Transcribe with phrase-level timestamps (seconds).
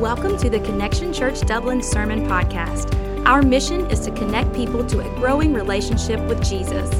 [0.00, 3.26] Welcome to the Connection Church Dublin Sermon Podcast.
[3.26, 6.90] Our mission is to connect people to a growing relationship with Jesus.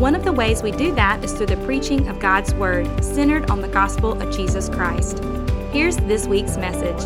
[0.00, 3.50] One of the ways we do that is through the preaching of God's Word, centered
[3.50, 5.22] on the gospel of Jesus Christ.
[5.70, 6.98] Here's this week's message.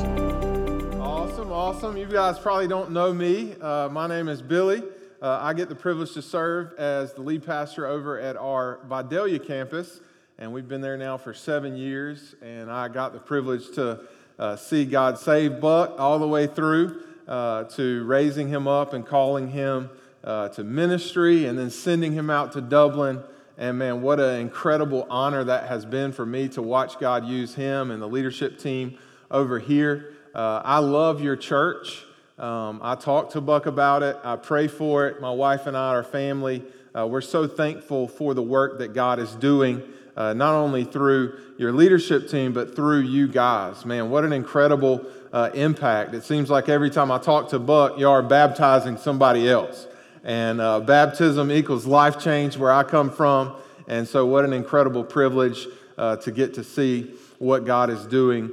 [1.00, 1.96] Awesome, awesome.
[1.96, 3.56] You guys probably don't know me.
[3.60, 4.84] Uh, my name is Billy.
[5.20, 9.40] Uh, I get the privilege to serve as the lead pastor over at our Vidalia
[9.40, 10.00] campus,
[10.38, 12.36] and we've been there now for seven years.
[12.40, 14.02] And I got the privilege to
[14.40, 19.06] uh, see God save Buck all the way through uh, to raising him up and
[19.06, 19.90] calling him
[20.24, 23.22] uh, to ministry, and then sending him out to Dublin.
[23.56, 27.54] And man, what an incredible honor that has been for me to watch God use
[27.54, 28.98] him and the leadership team
[29.30, 30.14] over here.
[30.34, 32.04] Uh, I love your church.
[32.38, 34.16] Um, I talk to Buck about it.
[34.24, 35.20] I pray for it.
[35.20, 36.62] My wife and I, our family,
[36.96, 39.82] uh, we're so thankful for the work that God is doing,
[40.20, 43.86] uh, not only through your leadership team, but through you guys.
[43.86, 46.12] Man, what an incredible uh, impact.
[46.12, 49.86] It seems like every time I talk to Buck, you are baptizing somebody else.
[50.22, 53.56] And uh, baptism equals life change where I come from.
[53.88, 58.50] And so, what an incredible privilege uh, to get to see what God is doing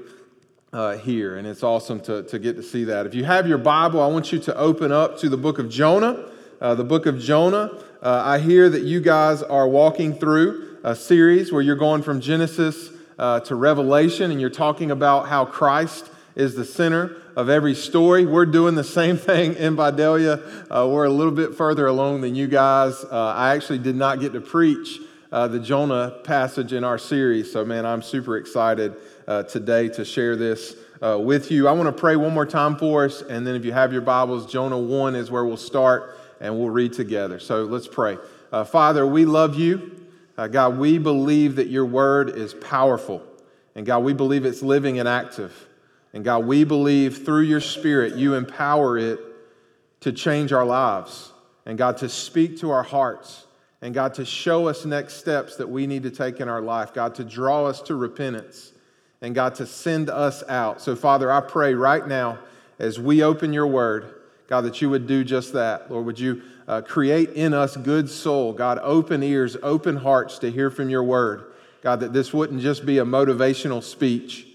[0.72, 3.06] uh, here, and it's awesome to, to get to see that.
[3.06, 5.70] If you have your Bible, I want you to open up to the book of
[5.70, 6.30] Jonah.
[6.60, 7.72] Uh, the book of Jonah.
[8.02, 12.20] Uh, I hear that you guys are walking through a series where you're going from
[12.20, 17.76] Genesis uh, to Revelation, and you're talking about how Christ is the center of every
[17.76, 18.26] story.
[18.26, 20.42] We're doing the same thing in Vidalia.
[20.72, 23.04] Uh, we're a little bit further along than you guys.
[23.04, 25.00] Uh, I actually did not get to preach
[25.30, 28.96] the Jonah passage in our series, so man, I'm super excited
[29.48, 31.68] today to share this with you.
[31.68, 34.02] I want to pray one more time for us, and then if you have your
[34.02, 37.40] Bibles, Jonah 1 is where we'll start and we'll read together.
[37.40, 38.18] So let's pray.
[38.52, 40.06] Uh, Father, we love you.
[40.38, 43.24] Uh, God, we believe that your word is powerful.
[43.76, 45.68] And God, we believe it's living and active.
[46.14, 49.20] And God, we believe through your spirit, you empower it
[50.02, 51.32] to change our lives.
[51.66, 53.46] And God, to speak to our hearts.
[53.82, 56.94] And God, to show us next steps that we need to take in our life.
[56.94, 58.72] God, to draw us to repentance
[59.22, 60.82] and God to send us out.
[60.82, 62.40] So, Father, I pray right now
[62.80, 64.17] as we open your word,
[64.48, 65.92] God, that you would do just that.
[65.92, 70.52] Lord, would you uh, create in us good soul, God, open ears, open hearts to
[70.52, 71.46] hear from your word.
[71.82, 74.48] God, that this wouldn't just be a motivational speech.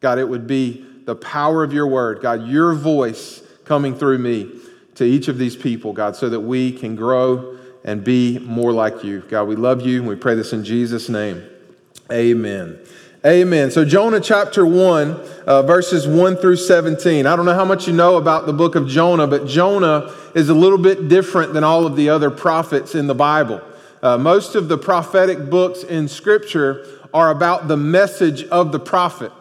[0.00, 2.20] God, it would be the power of your word.
[2.20, 4.50] God, your voice coming through me
[4.96, 9.04] to each of these people, God, so that we can grow and be more like
[9.04, 9.20] you.
[9.28, 11.44] God, we love you and we pray this in Jesus' name.
[12.10, 12.78] Amen.
[13.26, 13.70] Amen.
[13.70, 15.12] So, Jonah chapter 1,
[15.46, 17.24] uh, verses 1 through 17.
[17.24, 20.50] I don't know how much you know about the book of Jonah, but Jonah is
[20.50, 23.62] a little bit different than all of the other prophets in the Bible.
[24.02, 29.32] Uh, most of the prophetic books in Scripture are about the message of the prophet.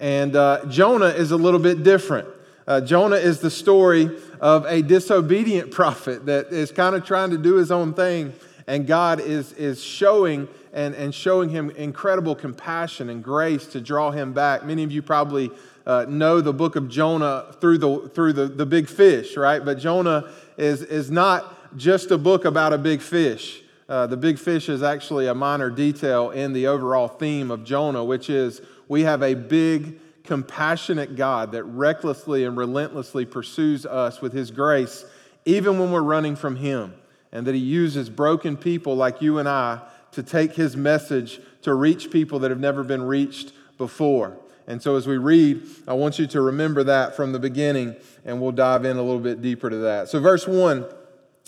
[0.00, 2.26] And uh, Jonah is a little bit different.
[2.66, 7.38] Uh, Jonah is the story of a disobedient prophet that is kind of trying to
[7.38, 8.32] do his own thing,
[8.66, 14.10] and God is, is showing and, and showing him incredible compassion and grace to draw
[14.10, 14.62] him back.
[14.62, 15.50] Many of you probably
[15.86, 19.64] uh, know the book of Jonah through the, through the, the big fish, right?
[19.64, 23.62] But Jonah is, is not just a book about a big fish.
[23.88, 28.04] Uh, the big fish is actually a minor detail in the overall theme of Jonah,
[28.04, 34.34] which is we have a big, compassionate God that recklessly and relentlessly pursues us with
[34.34, 35.06] his grace,
[35.46, 36.92] even when we're running from him,
[37.32, 39.80] and that he uses broken people like you and I
[40.12, 44.36] to take his message to reach people that have never been reached before.
[44.66, 47.94] And so, as we read, I want you to remember that from the beginning,
[48.24, 50.08] and we'll dive in a little bit deeper to that.
[50.08, 50.84] So, verse 1,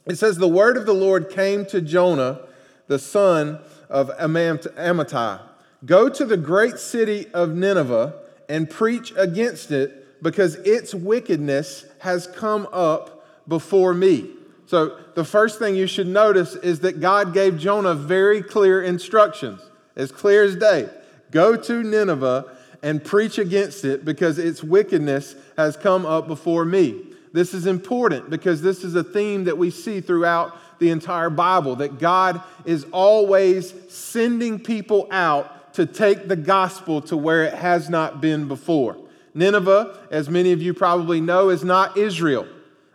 [0.06, 2.41] it says, The word of the Lord came to Jonah,
[2.86, 3.58] the son
[3.88, 5.40] of Amittai
[5.84, 8.14] Go to the great city of Nineveh
[8.48, 14.30] and preach against it, because its wickedness has come up before me.
[14.69, 19.62] So, the first thing you should notice is that God gave Jonah very clear instructions,
[19.97, 20.91] as clear as day.
[21.31, 27.03] Go to Nineveh and preach against it because its wickedness has come up before me.
[27.32, 31.76] This is important because this is a theme that we see throughout the entire Bible
[31.76, 37.88] that God is always sending people out to take the gospel to where it has
[37.88, 38.99] not been before.
[39.32, 42.47] Nineveh, as many of you probably know, is not Israel.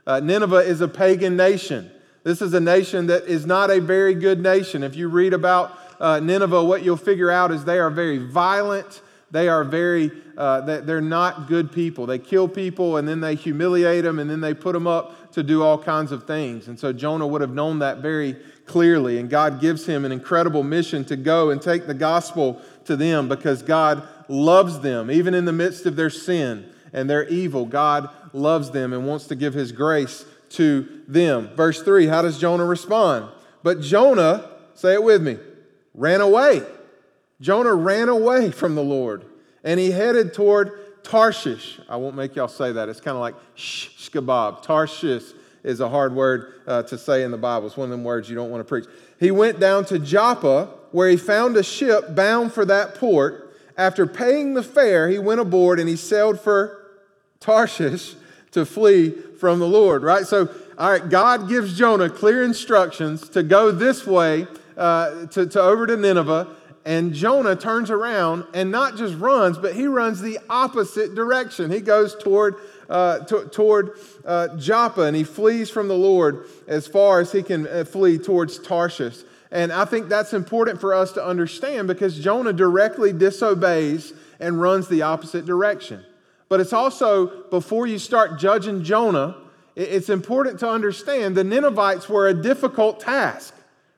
[0.06, 1.90] Uh, Nineveh is a pagan nation.
[2.24, 4.84] This is a nation that is not a very good nation.
[4.84, 9.02] If you read about uh, Nineveh, what you'll figure out is they are very violent.
[9.32, 12.06] They are very, uh, they're not good people.
[12.06, 15.44] They kill people and then they humiliate them and then they put them up to
[15.44, 16.68] do all kinds of things.
[16.68, 19.18] And so Jonah would have known that very clearly.
[19.18, 23.28] And God gives him an incredible mission to go and take the gospel to them
[23.28, 27.66] because God loves them, even in the midst of their sin and they're evil.
[27.66, 31.50] God loves them and wants to give his grace to them.
[31.56, 33.30] Verse 3, how does Jonah respond?
[33.64, 35.38] But Jonah, say it with me,
[35.94, 36.64] ran away.
[37.42, 39.26] Jonah ran away from the Lord
[39.64, 41.80] and he headed toward Tarshish.
[41.90, 42.90] I won't make y'all say that.
[42.90, 44.64] It's kind of like shh, kebab.
[44.64, 45.34] Tarshish
[45.64, 47.68] is a hard word uh, to say in the Bible.
[47.68, 48.86] It's one of them words you don't want to preach.
[49.20, 53.56] He went down to Joppa, where he found a ship bound for that port.
[53.78, 56.80] After paying the fare, he went aboard and he sailed for
[57.40, 58.16] Tarshish
[58.54, 60.26] to flee from the Lord, right?
[60.26, 64.48] So, all right, God gives Jonah clear instructions to go this way
[64.78, 66.56] uh, to, to over to Nineveh
[66.86, 71.72] and Jonah turns around and not just runs, but he runs the opposite direction.
[71.72, 72.56] He goes toward,
[72.90, 73.92] uh, to, toward
[74.26, 78.18] uh, Joppa and he flees from the Lord as far as he can uh, flee
[78.18, 79.24] towards Tarshish.
[79.52, 84.88] And I think that's important for us to understand because Jonah directly disobeys and runs
[84.90, 86.04] the opposite direction.
[86.50, 89.38] But it's also, before you start judging Jonah,
[89.76, 93.54] it's important to understand the Ninevites were a difficult task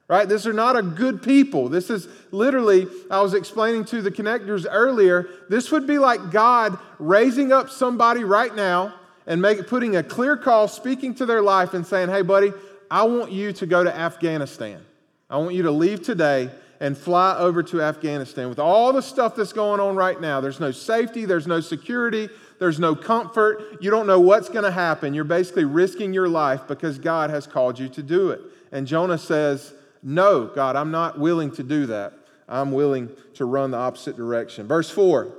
[0.08, 0.30] right?
[0.30, 1.70] These are not a good people.
[1.70, 6.78] This is literally, I was explaining to the connectors earlier, this would be like God
[7.00, 8.94] raising up somebody right now
[9.26, 12.54] and make, putting a clear call, speaking to their life and saying, hey, buddy,
[12.92, 14.86] I want you to go to Afghanistan.
[15.30, 18.50] I want you to leave today and fly over to Afghanistan.
[18.50, 22.30] With all the stuff that's going on right now, there's no safety, there's no security,
[22.60, 23.78] there's no comfort.
[23.82, 25.14] You don't know what's going to happen.
[25.14, 28.42] You're basically risking your life because God has called you to do it.
[28.72, 29.74] And Jonah says,
[30.04, 32.14] no, God, I'm not willing to do that.
[32.48, 34.68] I'm willing to run the opposite direction.
[34.68, 35.34] Verse 4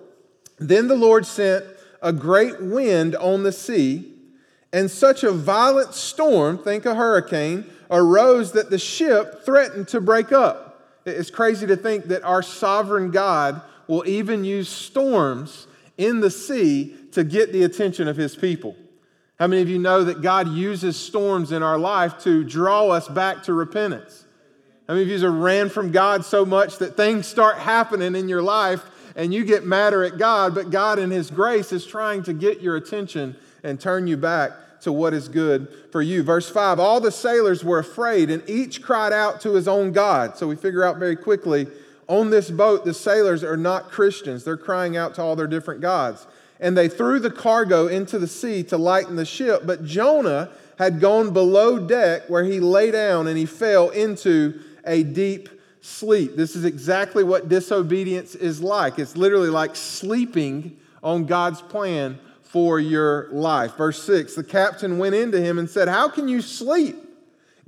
[0.58, 1.64] Then the Lord sent
[2.02, 4.12] a great wind on the sea,
[4.72, 10.32] and such a violent storm, think a hurricane, arose that the ship threatened to break
[10.32, 10.65] up.
[11.06, 16.96] It's crazy to think that our sovereign God will even use storms in the sea
[17.12, 18.74] to get the attention of his people.
[19.38, 23.06] How many of you know that God uses storms in our life to draw us
[23.06, 24.24] back to repentance?
[24.88, 28.28] How many of you have ran from God so much that things start happening in
[28.28, 32.24] your life and you get madder at God, but God in His grace is trying
[32.24, 36.22] to get your attention and turn you back to what is good for you.
[36.22, 40.36] Verse 5 All the sailors were afraid, and each cried out to his own God.
[40.36, 41.66] So we figure out very quickly
[42.08, 44.44] on this boat, the sailors are not Christians.
[44.44, 46.26] They're crying out to all their different gods.
[46.60, 49.62] And they threw the cargo into the sea to lighten the ship.
[49.64, 55.02] But Jonah had gone below deck where he lay down and he fell into a
[55.02, 55.48] deep
[55.80, 56.36] sleep.
[56.36, 58.98] This is exactly what disobedience is like.
[58.98, 63.76] It's literally like sleeping on God's plan for your life.
[63.76, 66.96] Verse 6 The captain went into him and said, How can you sleep?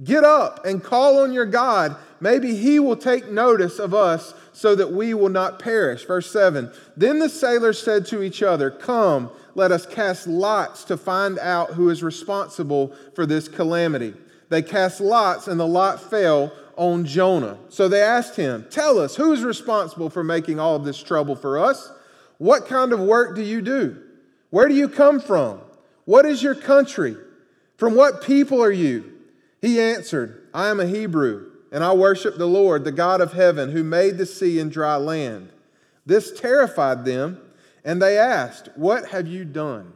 [0.02, 1.96] Get up and call on your God.
[2.20, 6.04] Maybe he will take notice of us so that we will not perish.
[6.04, 10.96] Verse 7 Then the sailors said to each other, Come, let us cast lots to
[10.96, 14.14] find out who is responsible for this calamity.
[14.50, 17.58] They cast lots, and the lot fell on Jonah.
[17.69, 21.58] So they asked him, Tell us, who's responsible for making all of this trouble for
[21.58, 21.90] us?
[22.38, 24.00] What kind of work do you do?
[24.50, 25.61] Where do you come from?
[26.05, 27.17] What is your country?
[27.77, 29.12] From what people are you?
[29.61, 33.71] He answered, I am a Hebrew, and I worship the Lord, the God of heaven,
[33.71, 35.50] who made the sea and dry land.
[36.06, 37.41] This terrified them,
[37.85, 39.93] and they asked, What have you done?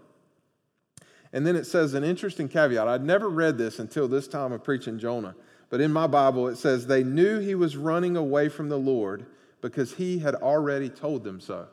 [1.33, 2.87] And then it says an interesting caveat.
[2.87, 5.35] I'd never read this until this time of preaching Jonah.
[5.71, 9.25] But in my Bible, it says, They knew he was running away from the Lord
[9.63, 11.69] because he had already told them so.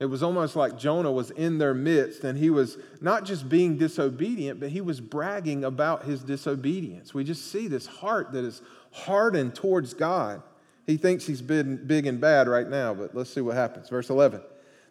[0.00, 3.78] It was almost like Jonah was in their midst and he was not just being
[3.78, 7.14] disobedient, but he was bragging about his disobedience.
[7.14, 8.60] We just see this heart that is
[8.90, 10.42] hardened towards God.
[10.86, 13.88] He thinks he's been big and bad right now, but let's see what happens.
[13.88, 14.42] Verse 11.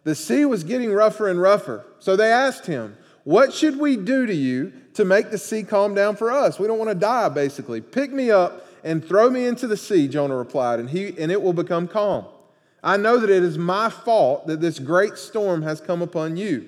[0.04, 1.84] The sea was getting rougher and rougher.
[1.98, 5.94] So they asked him, What should we do to you to make the sea calm
[5.94, 6.58] down for us.
[6.58, 7.80] We don't want to die, basically.
[7.80, 11.40] Pick me up and throw me into the sea, Jonah replied, and, he, and it
[11.40, 12.26] will become calm.
[12.84, 16.66] I know that it is my fault that this great storm has come upon you.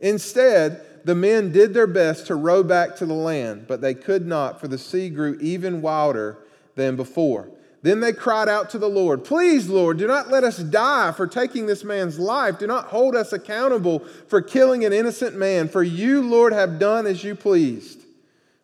[0.00, 4.26] Instead, the men did their best to row back to the land, but they could
[4.26, 6.38] not, for the sea grew even wilder
[6.74, 7.50] than before.
[7.82, 11.26] Then they cried out to the Lord, Please, Lord, do not let us die for
[11.26, 12.58] taking this man's life.
[12.58, 17.06] Do not hold us accountable for killing an innocent man, for you, Lord, have done
[17.06, 18.04] as you pleased.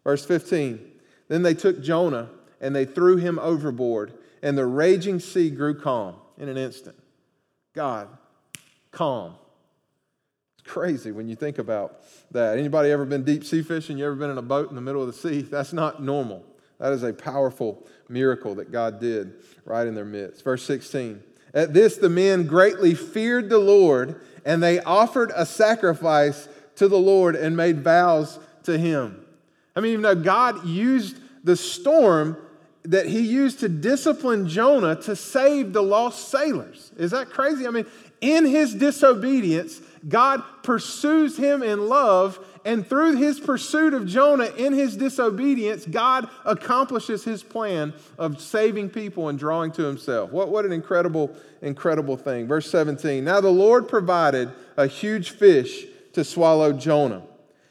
[0.04, 0.80] Verse 15
[1.28, 2.30] Then they took Jonah
[2.62, 6.96] and they threw him overboard, and the raging sea grew calm in an instant.
[7.74, 8.08] God,
[8.90, 9.34] calm.
[10.58, 12.00] It's crazy when you think about
[12.30, 12.58] that.
[12.58, 13.98] Anybody ever been deep sea fishing?
[13.98, 15.42] You ever been in a boat in the middle of the sea?
[15.50, 16.44] That's not normal.
[16.78, 20.44] That is a powerful miracle that God did right in their midst.
[20.44, 21.22] Verse 16
[21.52, 26.98] At this, the men greatly feared the Lord and they offered a sacrifice to the
[26.98, 29.24] Lord and made vows to him.
[29.76, 32.36] I mean, even though God used the storm
[32.84, 36.92] that he used to discipline Jonah to save the lost sailors.
[36.98, 37.66] Is that crazy?
[37.66, 37.86] I mean,
[38.20, 44.74] in his disobedience, God pursues him in love, and through his pursuit of Jonah in
[44.74, 50.30] his disobedience, God accomplishes his plan of saving people and drawing to himself.
[50.30, 52.46] What, what an incredible, incredible thing.
[52.46, 57.22] Verse 17 Now the Lord provided a huge fish to swallow Jonah,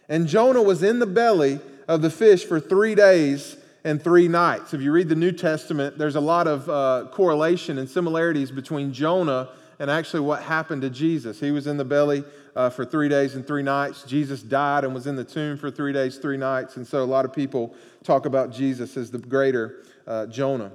[0.10, 4.74] and Jonah was in the belly of the fish for three days and three nights.
[4.74, 8.94] If you read the New Testament, there's a lot of uh, correlation and similarities between
[8.94, 9.50] Jonah
[9.80, 11.40] and actually what happened to Jesus.
[11.40, 12.24] He was in the belly
[12.56, 14.04] uh, for three days and three nights.
[14.04, 16.78] Jesus died and was in the tomb for three days, three nights.
[16.78, 20.72] And so a lot of people talk about Jesus as the greater uh, Jonah.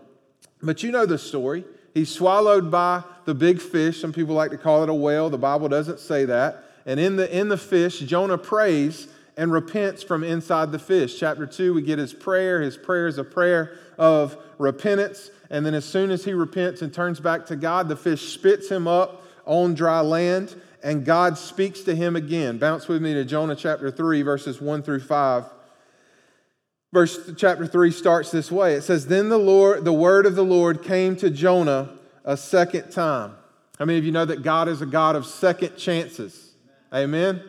[0.63, 1.65] But you know the story.
[1.95, 4.01] He's swallowed by the big fish.
[4.01, 5.31] Some people like to call it a whale.
[5.31, 6.65] The Bible doesn't say that.
[6.85, 11.19] And in the, in the fish, Jonah prays and repents from inside the fish.
[11.19, 12.61] Chapter 2, we get his prayer.
[12.61, 15.31] His prayer is a prayer of repentance.
[15.49, 18.69] And then, as soon as he repents and turns back to God, the fish spits
[18.69, 22.59] him up on dry land, and God speaks to him again.
[22.59, 25.45] Bounce with me to Jonah chapter 3, verses 1 through 5.
[26.93, 28.75] Verse chapter 3 starts this way.
[28.75, 32.91] It says, Then the Lord, the word of the Lord came to Jonah a second
[32.91, 33.37] time.
[33.79, 36.55] How many of you know that God is a God of second chances?
[36.93, 37.41] Amen.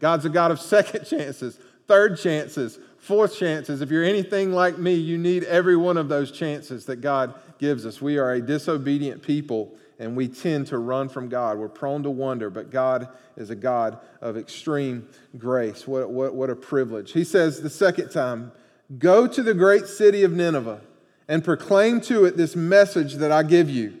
[0.00, 3.80] God's a God of second chances, third chances, fourth chances.
[3.80, 7.86] If you're anything like me, you need every one of those chances that God gives
[7.86, 8.00] us.
[8.00, 11.58] We are a disobedient people and we tend to run from God.
[11.58, 15.08] We're prone to wonder, but God is a God of extreme
[15.38, 15.86] grace.
[15.86, 17.12] What, what, what a privilege.
[17.12, 18.52] He says the second time,
[18.98, 20.80] Go to the great city of Nineveh
[21.26, 23.98] and proclaim to it this message that I give you.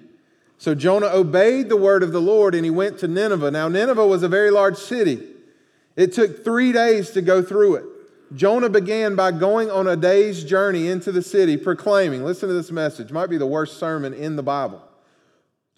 [0.58, 3.50] So Jonah obeyed the word of the Lord and he went to Nineveh.
[3.50, 5.33] Now, Nineveh was a very large city.
[5.96, 7.84] It took three days to go through it.
[8.34, 12.72] Jonah began by going on a day's journey into the city, proclaiming, listen to this
[12.72, 14.82] message, might be the worst sermon in the Bible.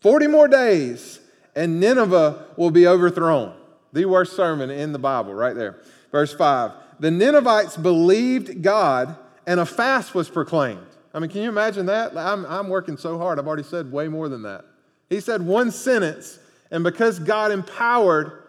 [0.00, 1.20] 40 more days,
[1.54, 3.54] and Nineveh will be overthrown.
[3.92, 5.80] The worst sermon in the Bible, right there.
[6.12, 10.86] Verse 5 The Ninevites believed God, and a fast was proclaimed.
[11.12, 12.16] I mean, can you imagine that?
[12.16, 13.38] I'm, I'm working so hard.
[13.38, 14.64] I've already said way more than that.
[15.08, 16.38] He said one sentence,
[16.70, 18.42] and because God empowered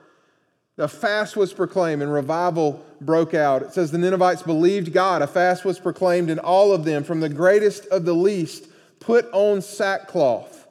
[0.77, 3.63] a fast was proclaimed and revival broke out.
[3.63, 5.21] It says the Ninevites believed God.
[5.21, 8.67] A fast was proclaimed, and all of them, from the greatest of the least,
[8.99, 10.67] put on sackcloth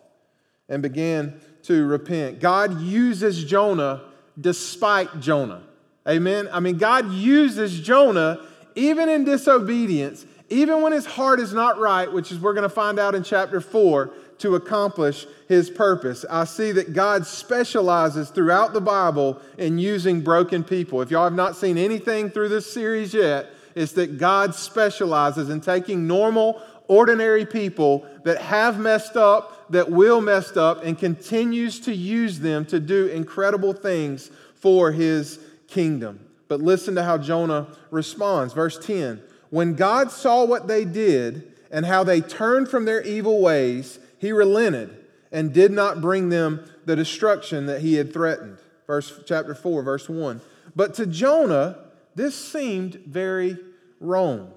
[0.68, 2.40] and began to repent.
[2.40, 4.02] God uses Jonah
[4.40, 5.62] despite Jonah.
[6.08, 6.48] Amen.
[6.52, 8.46] I mean, God uses Jonah
[8.76, 12.68] even in disobedience, even when his heart is not right, which is we're going to
[12.68, 16.24] find out in chapter 4 to accomplish his purpose.
[16.28, 21.00] I see that God specializes throughout the Bible in using broken people.
[21.02, 25.60] If y'all have not seen anything through this series yet, it's that God specializes in
[25.60, 31.94] taking normal, ordinary people that have messed up, that will messed up, and continues to
[31.94, 35.38] use them to do incredible things for his
[35.68, 36.20] kingdom.
[36.48, 38.54] But listen to how Jonah responds.
[38.54, 43.40] Verse 10 When God saw what they did and how they turned from their evil
[43.40, 48.58] ways, he relented and did not bring them the destruction that he had threatened.
[48.86, 50.40] Verse chapter 4, verse 1.
[50.74, 51.78] But to Jonah,
[52.14, 53.58] this seemed very
[54.00, 54.52] wrong.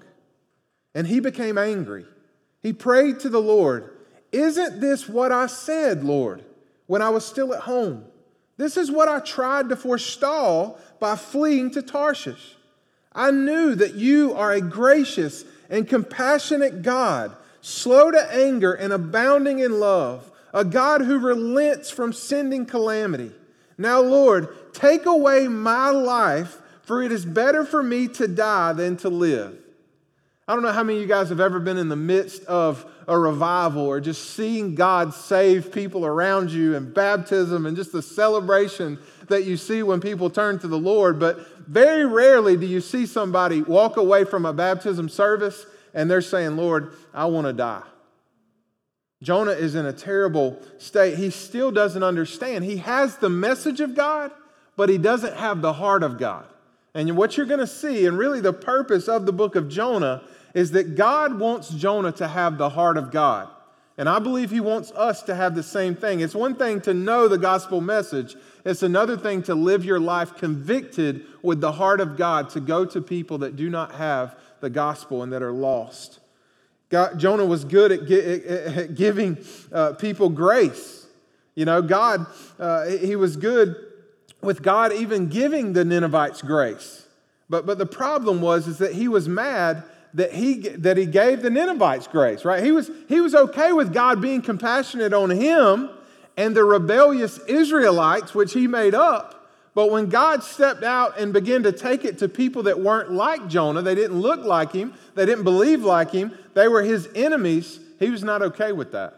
[0.94, 2.04] And he became angry.
[2.62, 3.90] He prayed to the Lord,
[4.32, 6.44] Isn't this what I said, Lord,
[6.86, 8.04] when I was still at home?
[8.56, 12.56] This is what I tried to forestall by fleeing to Tarshish.
[13.12, 19.58] I knew that you are a gracious and compassionate God slow to anger and abounding
[19.58, 23.32] in love, a God who relents from sending calamity.
[23.78, 28.96] Now, Lord, take away my life, for it is better for me to die than
[28.98, 29.56] to live.
[30.46, 32.84] I don't know how many of you guys have ever been in the midst of
[33.06, 38.02] a revival or just seeing God save people around you and baptism and just the
[38.02, 38.98] celebration
[39.28, 41.20] that you see when people turn to the Lord.
[41.20, 41.38] But
[41.68, 46.56] very rarely do you see somebody walk away from a baptism service and they're saying,
[46.56, 47.82] Lord, I want to die.
[49.22, 51.18] Jonah is in a terrible state.
[51.18, 52.64] He still doesn't understand.
[52.64, 54.30] He has the message of God,
[54.76, 56.46] but he doesn't have the heart of God.
[56.94, 60.22] And what you're going to see, and really the purpose of the book of Jonah,
[60.54, 63.48] is that God wants Jonah to have the heart of God.
[63.98, 66.20] And I believe he wants us to have the same thing.
[66.20, 70.36] It's one thing to know the gospel message, it's another thing to live your life
[70.36, 74.70] convicted with the heart of God to go to people that do not have the
[74.70, 76.20] gospel and that are lost.
[76.88, 79.38] God, Jonah was good at, at giving
[79.72, 81.06] uh, people grace.
[81.54, 82.26] You know, God,
[82.58, 83.76] uh, he was good
[84.42, 87.06] with God even giving the Ninevites grace.
[87.48, 91.42] But, but the problem was is that he was mad that he, that he gave
[91.42, 92.62] the Ninevites grace, right?
[92.62, 95.90] He was, he was okay with God being compassionate on him
[96.36, 99.39] and the rebellious Israelites, which he made up.
[99.74, 103.48] But when God stepped out and began to take it to people that weren't like
[103.48, 107.78] Jonah, they didn't look like him, they didn't believe like him, they were his enemies,
[107.98, 109.14] he was not okay with that.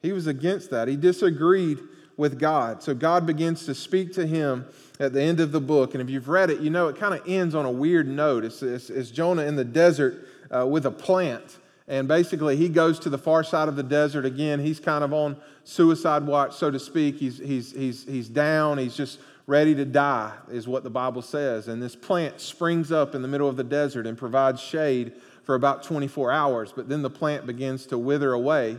[0.00, 0.86] He was against that.
[0.86, 1.80] He disagreed
[2.16, 2.82] with God.
[2.82, 4.66] So God begins to speak to him
[5.00, 5.94] at the end of the book.
[5.94, 8.44] And if you've read it, you know it kind of ends on a weird note.
[8.44, 11.58] It's, it's, it's Jonah in the desert uh, with a plant.
[11.86, 14.60] And basically, he goes to the far side of the desert again.
[14.60, 17.16] He's kind of on suicide watch, so to speak.
[17.16, 18.76] He's, he's, he's, he's down.
[18.76, 21.68] He's just ready to die, is what the Bible says.
[21.68, 25.54] And this plant springs up in the middle of the desert and provides shade for
[25.54, 26.70] about 24 hours.
[26.76, 28.76] But then the plant begins to wither away.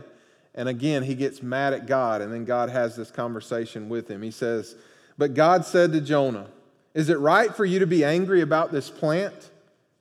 [0.54, 2.22] And again, he gets mad at God.
[2.22, 4.22] And then God has this conversation with him.
[4.22, 4.76] He says,
[5.18, 6.46] But God said to Jonah,
[6.94, 9.50] Is it right for you to be angry about this plant?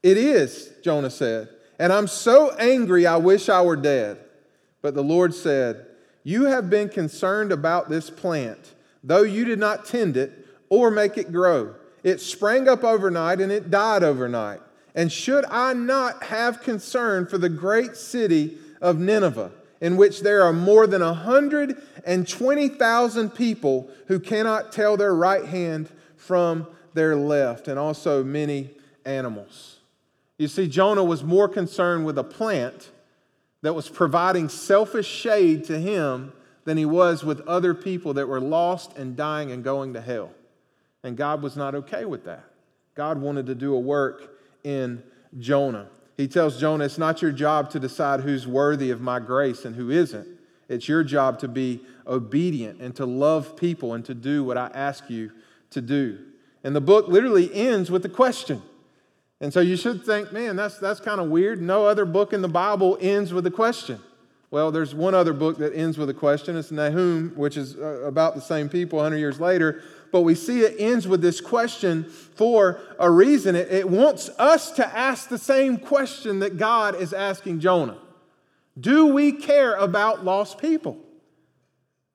[0.04, 1.50] It is, Jonah said.
[1.80, 4.20] And I'm so angry, I wish I were dead.
[4.84, 5.88] But the Lord said,
[6.24, 10.39] You have been concerned about this plant, though you did not tend it
[10.70, 11.74] or make it grow.
[12.04, 14.62] It sprang up overnight and it died overnight.
[14.96, 20.42] And should I not have concern for the great city of Nineveh, in which there
[20.44, 27.78] are more than 120,000 people who cannot tell their right hand from their left, and
[27.78, 28.72] also many
[29.06, 29.76] animals?
[30.38, 32.90] You see, Jonah was more concerned with a plant
[33.62, 36.34] that was providing selfish shade to him
[36.64, 40.32] than he was with other people that were lost and dying and going to hell.
[41.04, 42.44] And God was not okay with that.
[42.96, 45.02] God wanted to do a work in
[45.38, 45.88] Jonah.
[46.18, 49.76] He tells Jonah, It's not your job to decide who's worthy of my grace and
[49.76, 50.28] who isn't.
[50.68, 54.70] It's your job to be obedient and to love people and to do what I
[54.74, 55.32] ask you
[55.72, 56.20] to do.
[56.64, 58.62] And the book literally ends with a question.
[59.42, 61.62] And so you should think, man, that's, that's kind of weird.
[61.62, 64.02] No other book in the Bible ends with a question.
[64.52, 66.58] Well, there's one other book that ends with a question.
[66.58, 70.62] It's Nahum, which is uh, about the same people 100 years later but we see
[70.62, 73.56] it ends with this question for a reason.
[73.56, 77.98] It, it wants us to ask the same question that God is asking Jonah
[78.80, 80.98] Do we care about lost people?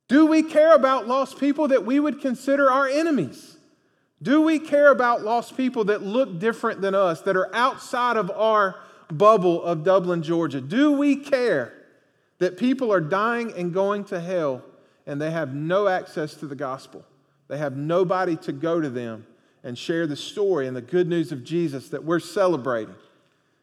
[0.08, 3.56] Do we care about lost people that we would consider our enemies?
[4.22, 8.30] Do we care about lost people that look different than us, that are outside of
[8.30, 10.60] our bubble of Dublin, Georgia?
[10.60, 11.72] Do we care
[12.38, 14.62] that people are dying and going to hell
[15.06, 17.04] and they have no access to the gospel?
[17.48, 19.26] They have nobody to go to them
[19.62, 22.94] and share the story and the good news of Jesus that we're celebrating.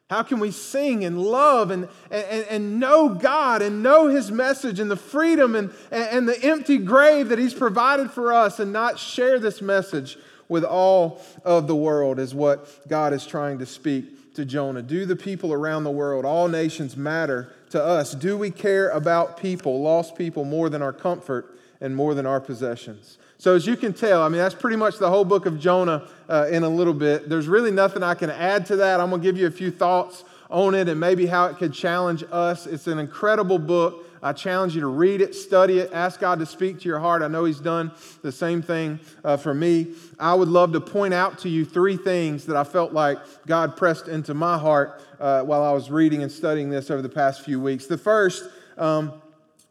[0.10, 4.80] How can we sing and love and, and, and know God and know His message
[4.80, 9.00] and the freedom and, and the empty grave that He's provided for us and not
[9.00, 10.18] share this message
[10.50, 14.82] with all of the world, is what God is trying to speak to Jonah.
[14.82, 18.14] Do the people around the world, all nations, matter to us?
[18.14, 22.40] Do we care about people, lost people, more than our comfort and more than our
[22.40, 23.18] possessions?
[23.38, 26.08] So, as you can tell, I mean, that's pretty much the whole book of Jonah
[26.30, 27.28] uh, in a little bit.
[27.28, 29.00] There's really nothing I can add to that.
[29.00, 31.74] I'm going to give you a few thoughts on it and maybe how it could
[31.74, 32.68] challenge us.
[32.68, 34.06] It's an incredible book.
[34.24, 37.24] I challenge you to read it, study it, ask God to speak to your heart.
[37.24, 39.96] I know He's done the same thing uh, for me.
[40.20, 43.76] I would love to point out to you three things that I felt like God
[43.76, 47.46] pressed into my heart uh, while I was reading and studying this over the past
[47.46, 47.86] few weeks.
[47.86, 49.22] The first um,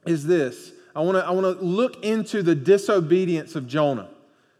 [0.07, 4.09] is this I want to I want to look into the disobedience of Jonah.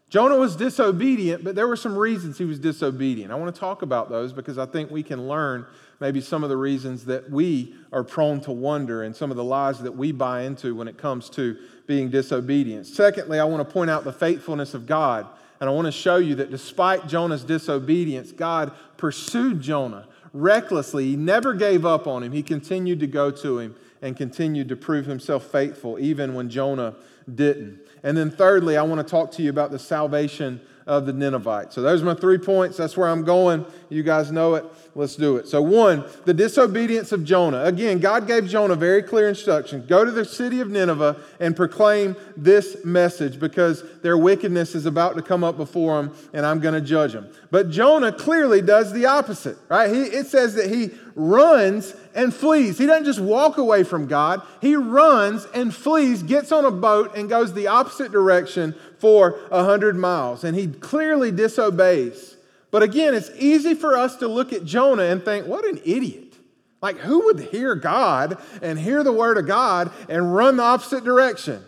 [0.09, 3.31] Jonah was disobedient, but there were some reasons he was disobedient.
[3.31, 5.65] I want to talk about those because I think we can learn
[6.01, 9.43] maybe some of the reasons that we are prone to wonder and some of the
[9.43, 11.55] lies that we buy into when it comes to
[11.87, 12.87] being disobedient.
[12.87, 15.27] Secondly, I want to point out the faithfulness of God.
[15.61, 21.09] And I want to show you that despite Jonah's disobedience, God pursued Jonah recklessly.
[21.09, 22.31] He never gave up on him.
[22.31, 26.95] He continued to go to him and continued to prove himself faithful even when Jonah
[27.33, 27.79] didn't.
[28.03, 30.59] And then, thirdly, I want to talk to you about the salvation
[30.91, 31.73] of the Ninevites.
[31.73, 32.75] So, those are my three points.
[32.75, 33.65] That's where I'm going.
[33.87, 34.65] You guys know it.
[34.93, 35.47] Let's do it.
[35.47, 37.63] So, one, the disobedience of Jonah.
[37.63, 42.17] Again, God gave Jonah very clear instruction go to the city of Nineveh and proclaim
[42.35, 46.73] this message because their wickedness is about to come up before them and I'm going
[46.73, 47.29] to judge them.
[47.51, 49.89] But Jonah clearly does the opposite, right?
[49.89, 52.77] He, it says that he runs and flees.
[52.77, 57.15] He doesn't just walk away from God, he runs and flees, gets on a boat,
[57.15, 60.43] and goes the opposite direction for a hundred miles.
[60.43, 62.37] And he clearly disobeys.
[62.69, 66.35] But again, it's easy for us to look at Jonah and think, what an idiot.
[66.81, 71.03] Like, who would hear God and hear the word of God and run the opposite
[71.03, 71.63] direction?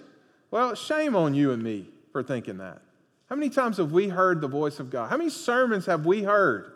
[0.49, 2.81] Well, shame on you and me for thinking that.
[3.29, 5.09] How many times have we heard the voice of God?
[5.09, 6.71] How many sermons have we heard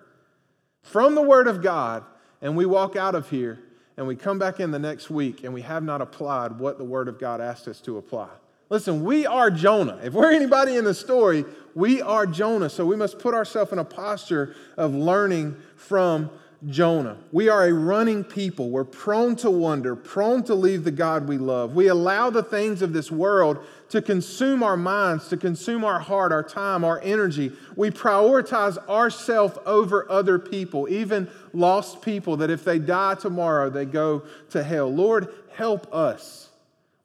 [0.81, 2.03] from the Word of God
[2.41, 3.59] and we walk out of here
[3.95, 6.83] and we come back in the next week and we have not applied what the
[6.83, 8.29] Word of God asked us to apply?
[8.69, 9.99] Listen, we are Jonah.
[10.03, 12.69] If we're anybody in the story, we are Jonah.
[12.69, 16.29] So we must put ourselves in a posture of learning from
[16.65, 17.17] Jonah.
[17.31, 18.69] We are a running people.
[18.69, 21.75] We're prone to wonder, prone to leave the God we love.
[21.75, 26.31] We allow the things of this world to consume our minds, to consume our heart,
[26.31, 27.53] our time, our energy.
[27.75, 33.85] We prioritize ourselves over other people, even lost people that if they die tomorrow, they
[33.85, 34.93] go to hell.
[34.93, 36.46] Lord, help us.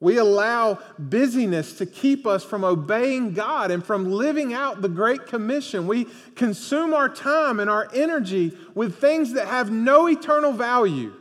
[0.03, 5.27] We allow busyness to keep us from obeying God and from living out the Great
[5.27, 5.87] Commission.
[5.87, 11.13] We consume our time and our energy with things that have no eternal value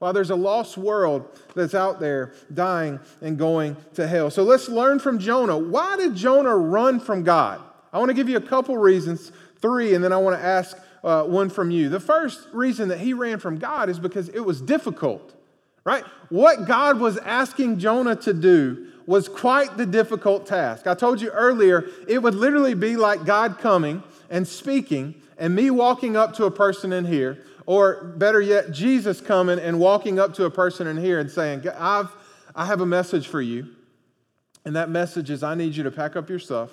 [0.00, 4.32] while there's a lost world that's out there dying and going to hell.
[4.32, 5.56] So let's learn from Jonah.
[5.56, 7.60] Why did Jonah run from God?
[7.92, 10.76] I want to give you a couple reasons, three, and then I want to ask
[11.04, 11.88] uh, one from you.
[11.88, 15.33] The first reason that he ran from God is because it was difficult
[15.84, 16.04] right?
[16.30, 20.86] What God was asking Jonah to do was quite the difficult task.
[20.86, 25.70] I told you earlier, it would literally be like God coming and speaking, and me
[25.70, 30.34] walking up to a person in here, or better yet, Jesus coming and walking up
[30.34, 32.10] to a person in here and saying, I've,
[32.54, 33.68] I have a message for you.
[34.64, 36.70] And that message is I need you to pack up your stuff,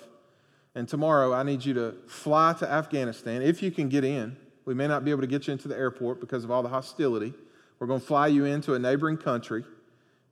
[0.74, 4.38] and tomorrow I need you to fly to Afghanistan if you can get in.
[4.63, 6.69] We may not be able to get you into the airport because of all the
[6.69, 7.34] hostility.
[7.82, 9.63] We're going to fly you into a neighboring country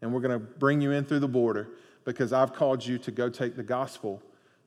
[0.04, 1.70] and we're going to bring you in through the border
[2.06, 4.22] because I've called you to go take the gospel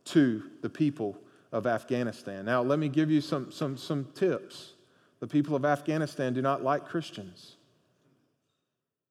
[0.07, 1.17] to the people
[1.53, 2.45] of Afghanistan.
[2.45, 4.73] Now, let me give you some, some, some tips.
[5.21, 7.55] The people of Afghanistan do not like Christians,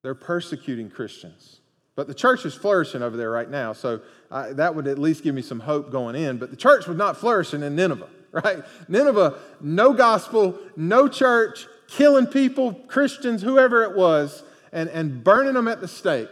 [0.02, 1.60] they're persecuting Christians.
[1.94, 5.22] But the church is flourishing over there right now, so I, that would at least
[5.22, 6.36] give me some hope going in.
[6.38, 8.62] But the church was not flourishing in Nineveh, right?
[8.88, 15.68] Nineveh, no gospel, no church, killing people, Christians, whoever it was, and, and burning them
[15.68, 16.30] at the stake.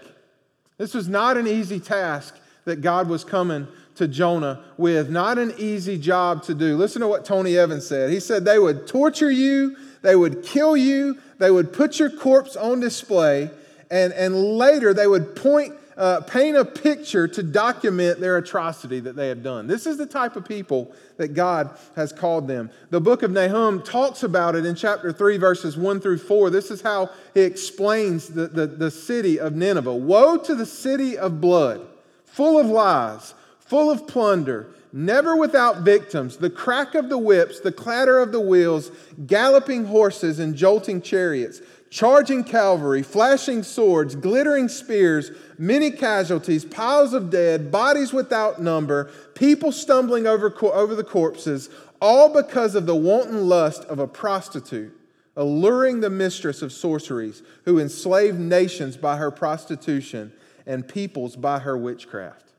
[0.78, 5.52] This was not an easy task that God was coming to Jonah with, not an
[5.58, 6.76] easy job to do.
[6.76, 8.10] Listen to what Tony Evans said.
[8.10, 12.56] He said they would torture you, they would kill you, they would put your corpse
[12.56, 13.50] on display,
[13.90, 19.14] and, and later they would point uh, paint a picture to document their atrocity that
[19.14, 19.66] they have done.
[19.66, 22.70] This is the type of people that God has called them.
[22.88, 26.48] The book of Nahum talks about it in chapter 3, verses 1 through 4.
[26.48, 31.18] This is how he explains the, the, the city of Nineveh Woe to the city
[31.18, 31.86] of blood,
[32.24, 37.70] full of lies, full of plunder never without victims, the crack of the whips, the
[37.70, 38.90] clatter of the wheels,
[39.26, 41.60] galloping horses and jolting chariots,
[41.90, 49.72] charging cavalry, flashing swords, glittering spears, many casualties, piles of dead, bodies without number, people
[49.72, 51.68] stumbling over, over the corpses,
[52.00, 54.96] all because of the wanton lust of a prostitute,
[55.36, 60.32] alluring the mistress of sorceries, who enslaved nations by her prostitution
[60.66, 62.52] and peoples by her witchcraft.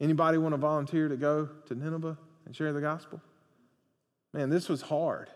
[0.00, 3.20] Anybody want to volunteer to go to Nineveh and share the gospel?
[4.32, 5.28] Man, this was hard.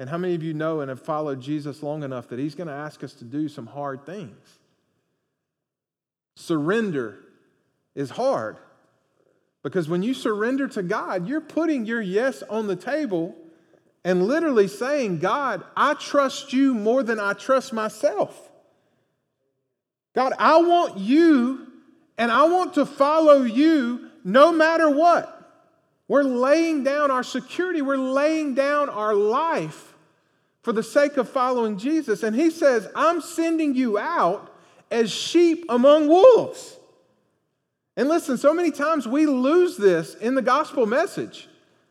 [0.00, 2.68] And how many of you know and have followed Jesus long enough that he's going
[2.68, 4.58] to ask us to do some hard things?
[6.36, 7.18] Surrender
[7.94, 8.56] is hard
[9.62, 13.36] because when you surrender to God, you're putting your yes on the table
[14.02, 18.48] and literally saying, God, I trust you more than I trust myself.
[20.14, 21.66] God, I want you
[22.16, 25.36] and I want to follow you no matter what.
[26.08, 29.88] We're laying down our security, we're laying down our life
[30.62, 32.22] for the sake of following Jesus.
[32.22, 34.54] And he says, I'm sending you out
[34.90, 36.76] as sheep among wolves.
[37.96, 41.48] And listen, so many times we lose this in the gospel message.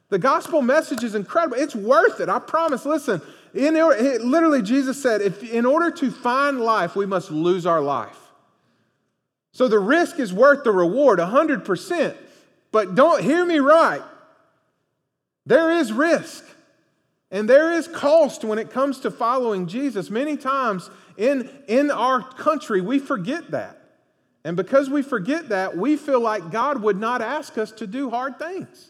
[0.09, 1.57] The gospel message is incredible.
[1.57, 2.29] It's worth it.
[2.29, 2.85] I promise.
[2.85, 3.21] Listen,
[3.53, 8.17] in, literally, Jesus said, if in order to find life, we must lose our life.
[9.51, 12.15] So the risk is worth the reward 100%.
[12.71, 14.01] But don't hear me right.
[15.45, 16.45] There is risk.
[17.31, 20.09] And there is cost when it comes to following Jesus.
[20.09, 23.79] Many times in, in our country, we forget that.
[24.43, 28.09] And because we forget that, we feel like God would not ask us to do
[28.09, 28.89] hard things.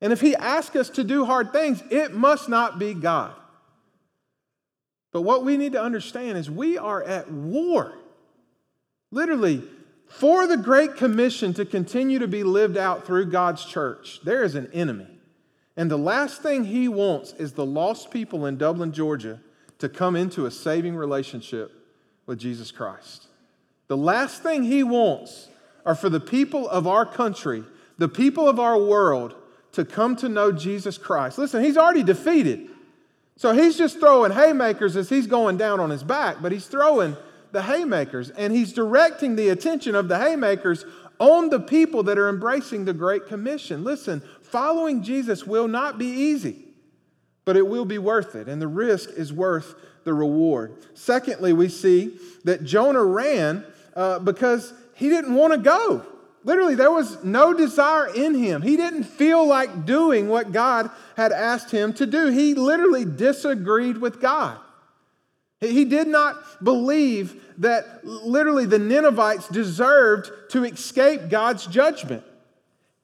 [0.00, 3.34] And if He asks us to do hard things, it must not be God.
[5.12, 7.94] But what we need to understand is we are at war.
[9.10, 9.62] Literally,
[10.06, 14.54] for the Great Commission to continue to be lived out through God's church, there is
[14.54, 15.15] an enemy.
[15.76, 19.40] And the last thing he wants is the lost people in Dublin, Georgia,
[19.78, 21.72] to come into a saving relationship
[22.24, 23.26] with Jesus Christ.
[23.88, 25.48] The last thing he wants
[25.84, 27.62] are for the people of our country,
[27.98, 29.34] the people of our world
[29.72, 31.38] to come to know Jesus Christ.
[31.38, 32.70] Listen, he's already defeated.
[33.36, 37.16] So he's just throwing haymakers as he's going down on his back, but he's throwing
[37.52, 40.84] the haymakers and he's directing the attention of the haymakers
[41.18, 43.84] on the people that are embracing the Great Commission.
[43.84, 44.22] Listen,
[44.56, 46.56] following Jesus will not be easy,
[47.44, 50.74] but it will be worth it, and the risk is worth the reward.
[50.94, 56.06] Secondly, we see that Jonah ran uh, because he didn't want to go.
[56.42, 58.62] Literally, there was no desire in him.
[58.62, 62.28] He didn't feel like doing what God had asked him to do.
[62.28, 64.58] He literally disagreed with God.
[65.60, 72.24] He did not believe that literally the Ninevites deserved to escape God's judgment.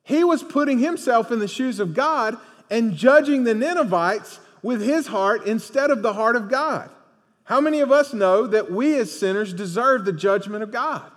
[0.02, 2.36] He was putting himself in the shoes of God
[2.70, 6.90] and judging the Ninevites with his heart instead of the heart of God.
[7.44, 11.10] How many of us know that we as sinners deserve the judgment of God?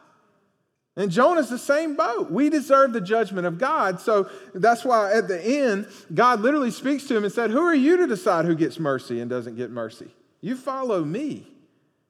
[0.97, 2.31] And Jonah's the same boat.
[2.31, 3.99] We deserve the judgment of God.
[3.99, 7.75] So that's why at the end, God literally speaks to him and said, Who are
[7.75, 10.07] you to decide who gets mercy and doesn't get mercy?
[10.39, 11.47] You follow me.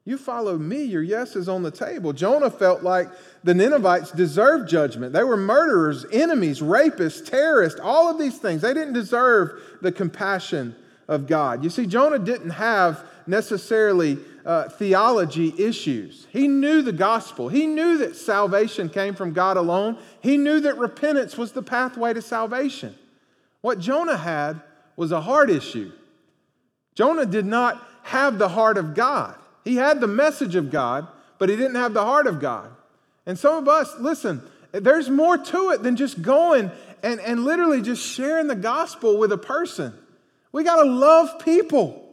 [0.07, 0.83] You follow me.
[0.83, 2.13] Your yes is on the table.
[2.13, 3.09] Jonah felt like
[3.43, 5.13] the Ninevites deserved judgment.
[5.13, 8.61] They were murderers, enemies, rapists, terrorists, all of these things.
[8.61, 10.75] They didn't deserve the compassion
[11.07, 11.63] of God.
[11.63, 16.27] You see, Jonah didn't have necessarily uh, theology issues.
[16.29, 17.49] He knew the gospel.
[17.49, 19.97] He knew that salvation came from God alone.
[20.21, 22.93] He knew that repentance was the pathway to salvation.
[23.61, 24.61] What Jonah had
[24.95, 25.91] was a heart issue.
[26.93, 29.35] Jonah did not have the heart of God.
[29.65, 31.07] He had the message of God,
[31.39, 32.69] but he didn't have the heart of God.
[33.25, 36.71] And some of us, listen, there's more to it than just going
[37.03, 39.93] and, and literally just sharing the gospel with a person.
[40.51, 42.03] We got to love people.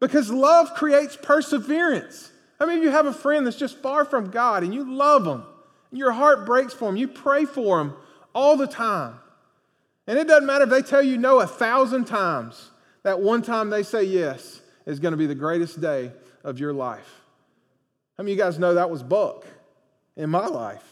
[0.00, 2.32] Because love creates perseverance.
[2.58, 5.24] I mean, of you have a friend that's just far from God and you love
[5.24, 5.44] them?
[5.90, 6.96] And your heart breaks for them.
[6.96, 7.94] You pray for them
[8.34, 9.16] all the time.
[10.06, 12.70] And it doesn't matter if they tell you no a thousand times,
[13.02, 16.12] that one time they say yes is going to be the greatest day
[16.44, 17.22] of your life.
[18.16, 19.46] How many of you guys know that was Buck
[20.16, 20.84] in my life?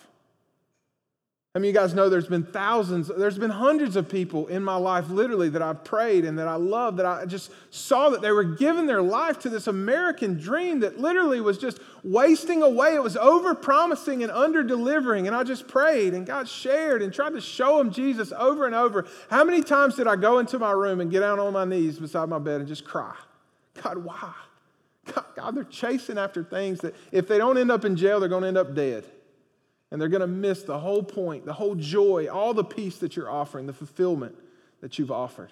[1.54, 4.76] I mean, you guys know there's been thousands, there's been hundreds of people in my
[4.76, 8.30] life, literally, that I've prayed and that I love, that I just saw that they
[8.30, 12.94] were giving their life to this American dream that literally was just wasting away.
[12.94, 15.26] It was over promising and under delivering.
[15.26, 18.74] And I just prayed and God shared and tried to show them Jesus over and
[18.74, 19.06] over.
[19.28, 21.98] How many times did I go into my room and get down on my knees
[21.98, 23.16] beside my bed and just cry?
[23.82, 24.32] God, why?
[25.38, 28.42] God, they're chasing after things that if they don't end up in jail, they're going
[28.42, 29.04] to end up dead.
[29.90, 33.14] And they're going to miss the whole point, the whole joy, all the peace that
[33.14, 34.34] you're offering, the fulfillment
[34.80, 35.50] that you've offered.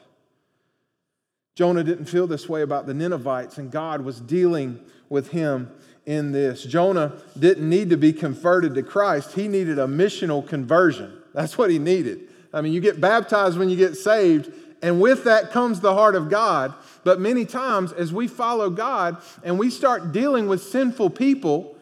[1.55, 5.71] Jonah didn't feel this way about the Ninevites, and God was dealing with him
[6.05, 6.65] in this.
[6.65, 11.17] Jonah didn't need to be converted to Christ, he needed a missional conversion.
[11.33, 12.29] That's what he needed.
[12.53, 16.17] I mean, you get baptized when you get saved, and with that comes the heart
[16.17, 16.75] of God.
[17.07, 21.77] But many times, as we follow God and we start dealing with sinful people,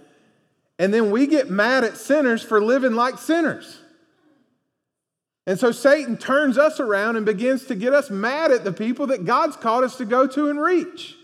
[0.79, 3.81] and then we get mad at sinners for living like sinners.
[5.47, 9.07] And so Satan turns us around and begins to get us mad at the people
[9.07, 11.17] that God's called us to go to and reach.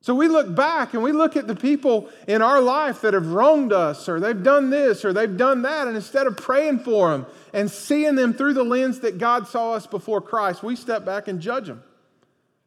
[0.00, 3.32] So we look back and we look at the people in our life that have
[3.32, 7.10] wronged us, or they've done this, or they've done that, and instead of praying for
[7.10, 11.04] them and seeing them through the lens that God saw us before Christ, we step
[11.04, 11.82] back and judge them.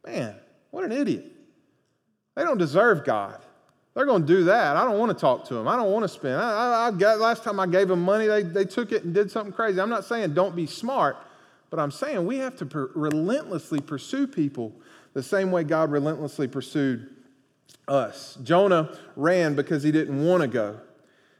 [0.06, 0.36] Man,
[0.74, 1.32] what an idiot.
[2.36, 3.40] They don't deserve God.
[3.94, 4.76] They're going to do that.
[4.76, 5.68] I don't want to talk to them.
[5.68, 6.34] I don't want to spend.
[6.34, 9.14] I, I, I got, last time I gave them money, they, they took it and
[9.14, 9.80] did something crazy.
[9.80, 11.16] I'm not saying don't be smart,
[11.70, 14.74] but I'm saying we have to per- relentlessly pursue people
[15.14, 17.08] the same way God relentlessly pursued
[17.88, 18.36] us.
[18.42, 20.80] Jonah ran because he didn't want to go.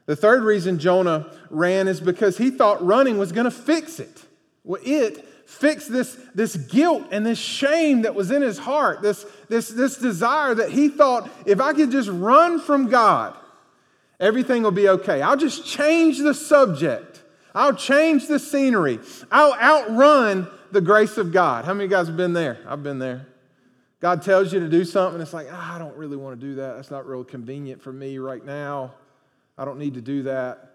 [0.06, 4.26] The third reason Jonah ran is because he thought running was going to fix it.
[4.62, 9.24] Well, it fix this, this guilt and this shame that was in his heart, this,
[9.48, 13.36] this, this desire that he thought, if I could just run from God,
[14.18, 15.22] everything will be okay.
[15.22, 17.22] I'll just change the subject,
[17.54, 21.64] I'll change the scenery, I'll outrun the grace of God.
[21.64, 22.58] How many of you guys have been there?
[22.66, 23.26] I've been there.
[24.00, 26.56] God tells you to do something, it's like, ah, I don't really want to do
[26.56, 26.76] that.
[26.76, 28.92] That's not real convenient for me right now.
[29.56, 30.73] I don't need to do that.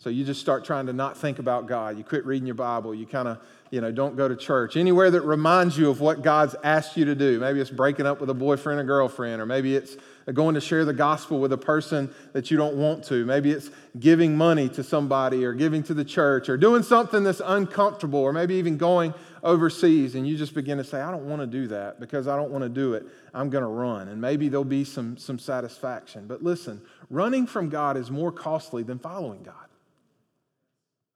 [0.00, 1.98] So you just start trying to not think about God.
[1.98, 2.94] You quit reading your Bible.
[2.94, 3.38] You kind of,
[3.72, 4.76] you know, don't go to church.
[4.76, 7.40] Anywhere that reminds you of what God's asked you to do.
[7.40, 9.96] Maybe it's breaking up with a boyfriend or girlfriend, or maybe it's
[10.28, 13.26] uh, going to share the gospel with a person that you don't want to.
[13.26, 17.42] Maybe it's giving money to somebody or giving to the church or doing something that's
[17.44, 21.42] uncomfortable or maybe even going overseas and you just begin to say, I don't want
[21.42, 23.04] to do that because I don't want to do it.
[23.34, 24.06] I'm going to run.
[24.06, 26.28] And maybe there'll be some, some satisfaction.
[26.28, 29.67] But listen, running from God is more costly than following God.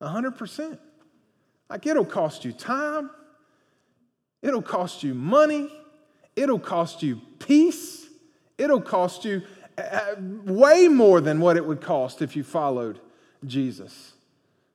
[0.03, 0.79] 100%.
[1.71, 3.11] Like it'll cost you time,
[4.43, 5.71] it'll cost you money,
[6.37, 8.07] it'll cost you peace,
[8.59, 9.43] it'll cost you
[9.79, 13.01] uh, way more than what it would cost if you followed
[13.47, 14.13] Jesus.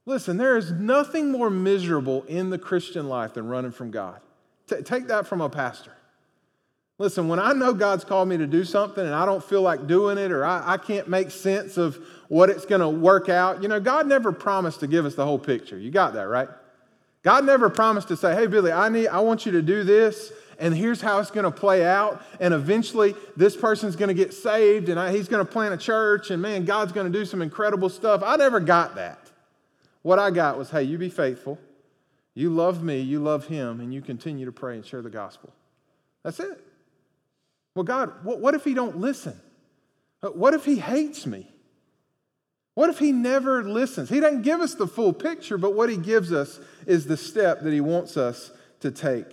[0.05, 4.21] Listen, there is nothing more miserable in the Christian life than running from God.
[4.67, 5.91] T- take that from a pastor.
[6.99, 9.85] Listen, when I know God's called me to do something and I don't feel like
[9.85, 13.61] doing it or I, I can't make sense of what it's going to work out,
[13.61, 15.77] you know, God never promised to give us the whole picture.
[15.77, 16.49] You got that, right?
[17.21, 20.31] God never promised to say, hey, Billy, I, need, I want you to do this
[20.59, 22.21] and here's how it's going to play out.
[22.39, 25.77] And eventually, this person's going to get saved, and I, he's going to plant a
[25.77, 28.23] church, and man, God's going to do some incredible stuff.
[28.25, 29.19] I never got that.
[30.01, 31.59] What I got was, hey, you be faithful.
[32.33, 35.51] You love me, you love him, and you continue to pray and share the gospel.
[36.23, 36.66] That's it.
[37.77, 39.39] Well, God, what, if he don't listen?
[40.23, 41.47] Uh, what if he hates me?
[42.73, 44.09] What if he never listens?
[44.09, 47.61] He doesn't give us the full picture, but what he gives us is the step
[47.61, 49.27] that he wants us to take.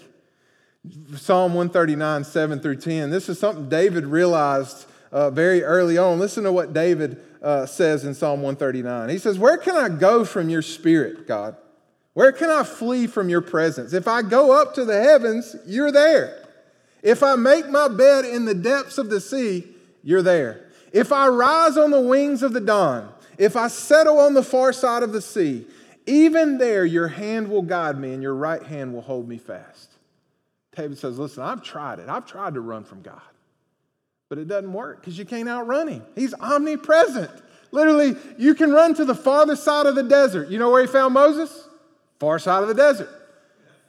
[1.16, 3.08] Psalm 139, 7 through 10.
[3.08, 6.18] This is something David realized uh, very early on.
[6.18, 9.08] Listen to what David uh, says in Psalm 139.
[9.08, 11.56] He says, Where can I go from your spirit, God?
[12.12, 13.94] Where can I flee from your presence?
[13.94, 16.43] If I go up to the heavens, you're there.
[17.04, 19.68] If I make my bed in the depths of the sea,
[20.02, 20.70] you're there.
[20.90, 24.72] If I rise on the wings of the dawn, if I settle on the far
[24.72, 25.66] side of the sea,
[26.06, 29.90] even there your hand will guide me and your right hand will hold me fast.
[30.74, 32.08] David says, Listen, I've tried it.
[32.08, 33.20] I've tried to run from God,
[34.30, 36.02] but it doesn't work because you can't outrun him.
[36.14, 37.30] He's omnipresent.
[37.70, 40.48] Literally, you can run to the farthest side of the desert.
[40.48, 41.68] You know where he found Moses?
[42.18, 43.10] Far side of the desert.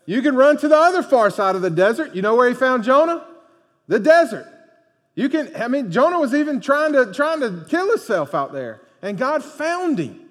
[0.05, 2.15] You can run to the other far side of the desert.
[2.15, 3.25] You know where he found Jonah?
[3.87, 4.47] The desert.
[5.15, 8.81] You can, I mean, Jonah was even trying to, trying to kill himself out there,
[9.01, 10.21] and God found him.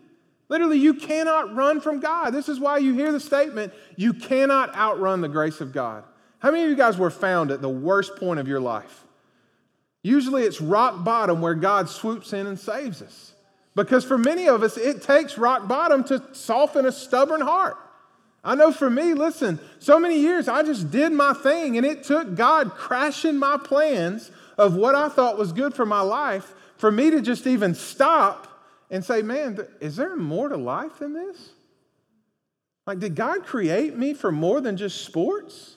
[0.49, 2.31] Literally, you cannot run from God.
[2.31, 6.05] This is why you hear the statement, you cannot outrun the grace of God.
[6.39, 9.05] How many of you guys were found at the worst point of your life?
[10.03, 13.33] Usually it's rock bottom where God swoops in and saves us.
[13.75, 17.79] Because for many of us, it takes rock bottom to soften a stubborn heart.
[18.45, 22.05] I know for me, listen, so many years I just did my thing, and it
[22.05, 26.91] took God crashing my plans of what I thought was good for my life for
[26.91, 28.49] me to just even stop
[28.91, 31.51] and say, man, is there more to life than this?
[32.87, 35.77] Like, did God create me for more than just sports?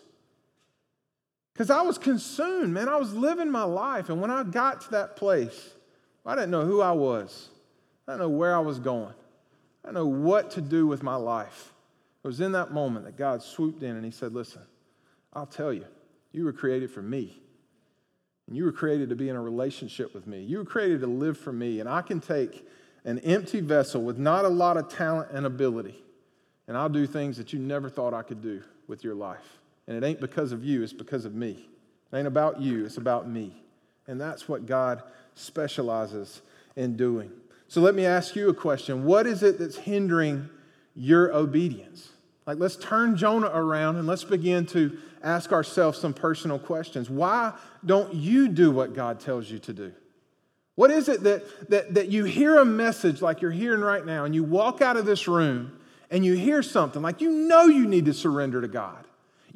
[1.54, 2.90] Because I was consumed, man.
[2.90, 4.10] I was living my life.
[4.10, 5.72] And when I got to that place,
[6.26, 7.48] I didn't know who I was,
[8.06, 9.14] I didn't know where I was going,
[9.84, 11.72] I didn't know what to do with my life.
[12.28, 14.62] It was in that moment that God swooped in and He said, Listen,
[15.32, 15.86] I'll tell you,
[16.34, 17.40] you were created for me.
[18.48, 20.42] And you were created to be in a relationship with me.
[20.42, 21.80] You were created to live for me.
[21.80, 22.68] And I can take
[23.06, 26.04] an empty vessel with not a lot of talent and ability,
[26.68, 29.60] and I'll do things that you never thought I could do with your life.
[29.88, 31.70] And it ain't because of you, it's because of me.
[32.12, 33.54] It ain't about you, it's about me.
[34.06, 35.02] And that's what God
[35.34, 36.42] specializes
[36.76, 37.32] in doing.
[37.70, 40.50] So let me ask you a question What is it that's hindering
[40.94, 42.10] your obedience?
[42.48, 47.10] Like, let's turn Jonah around and let's begin to ask ourselves some personal questions.
[47.10, 47.54] Why
[47.86, 49.94] don't you do what God tells you to do?
[50.76, 54.26] What is it that, that, that you hear a message like you're hearing right now,
[54.26, 55.78] and you walk out of this room
[56.10, 59.07] and you hear something like you know you need to surrender to God?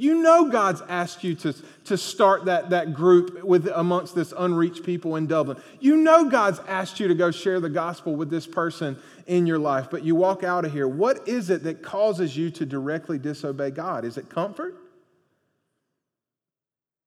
[0.02, 1.54] You know God's asked you to,
[1.86, 5.62] to start that, that group with amongst this unreached people in Dublin.
[5.80, 9.60] You know God's asked you to go share the gospel with this person in your
[9.60, 10.88] life, but you walk out of here.
[10.88, 14.04] What is it that causes you to directly disobey God?
[14.04, 14.76] Is it comfort?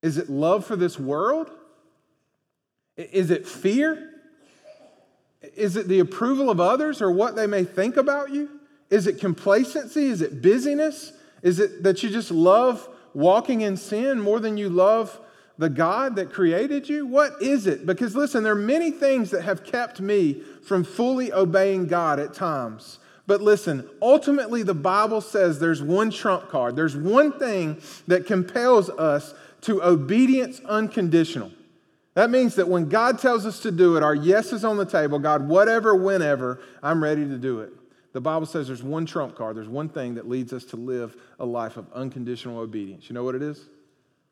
[0.00, 1.50] Is it love for this world?
[2.96, 4.09] Is it fear?
[5.57, 8.48] Is it the approval of others or what they may think about you?
[8.88, 10.07] Is it complacency?
[10.07, 11.12] Is it busyness?
[11.44, 15.20] Is it that you just love walking in sin more than you love
[15.59, 17.07] the God that created you?
[17.07, 17.87] What is it?
[17.87, 22.35] Because listen, there are many things that have kept me from fully obeying God at
[22.35, 22.98] times.
[23.27, 26.77] But listen, ultimately, the Bible says there's one trump card.
[26.77, 31.52] There's one thing that compels us to obedience unconditional.
[32.14, 34.87] That means that when God tells us to do it, our yes is on the
[34.87, 35.18] table.
[35.18, 37.73] God, whatever, whenever, I'm ready to do it.
[38.15, 41.17] The Bible says there's one trump card, there's one thing that leads us to live
[41.40, 43.10] a life of unconditional obedience.
[43.10, 43.60] You know what it is?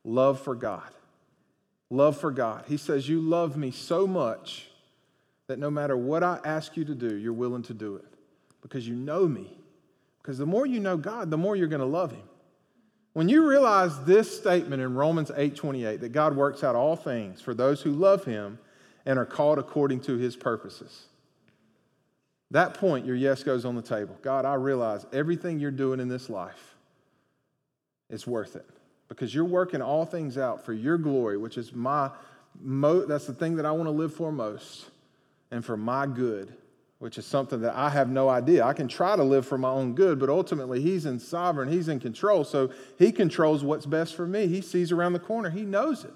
[0.05, 0.89] Love for God.
[1.91, 2.65] Love for God.
[2.69, 4.69] He says, You love me so much
[5.49, 8.05] that no matter what I ask you to do, you're willing to do it
[8.63, 9.51] because you know me.
[10.23, 12.23] Because the more you know God, the more you're going to love Him.
[13.15, 17.41] When you realize this statement in Romans 8 28, that God works out all things
[17.41, 18.61] for those who love Him
[19.05, 21.07] and are called according to His purposes
[22.53, 24.17] that point, your yes goes on the table.
[24.23, 26.75] God, I realize everything you're doing in this life
[28.11, 28.69] is worth it
[29.09, 32.11] because you're working all things out for your glory, which is my,
[32.61, 34.91] mo- that's the thing that I want to live for most,
[35.51, 36.55] and for my good,
[36.99, 38.65] which is something that I have no idea.
[38.65, 41.89] I can try to live for my own good, but ultimately He's in sovereign, He's
[41.89, 44.47] in control, so He controls what's best for me.
[44.47, 46.15] He sees around the corner, He knows it.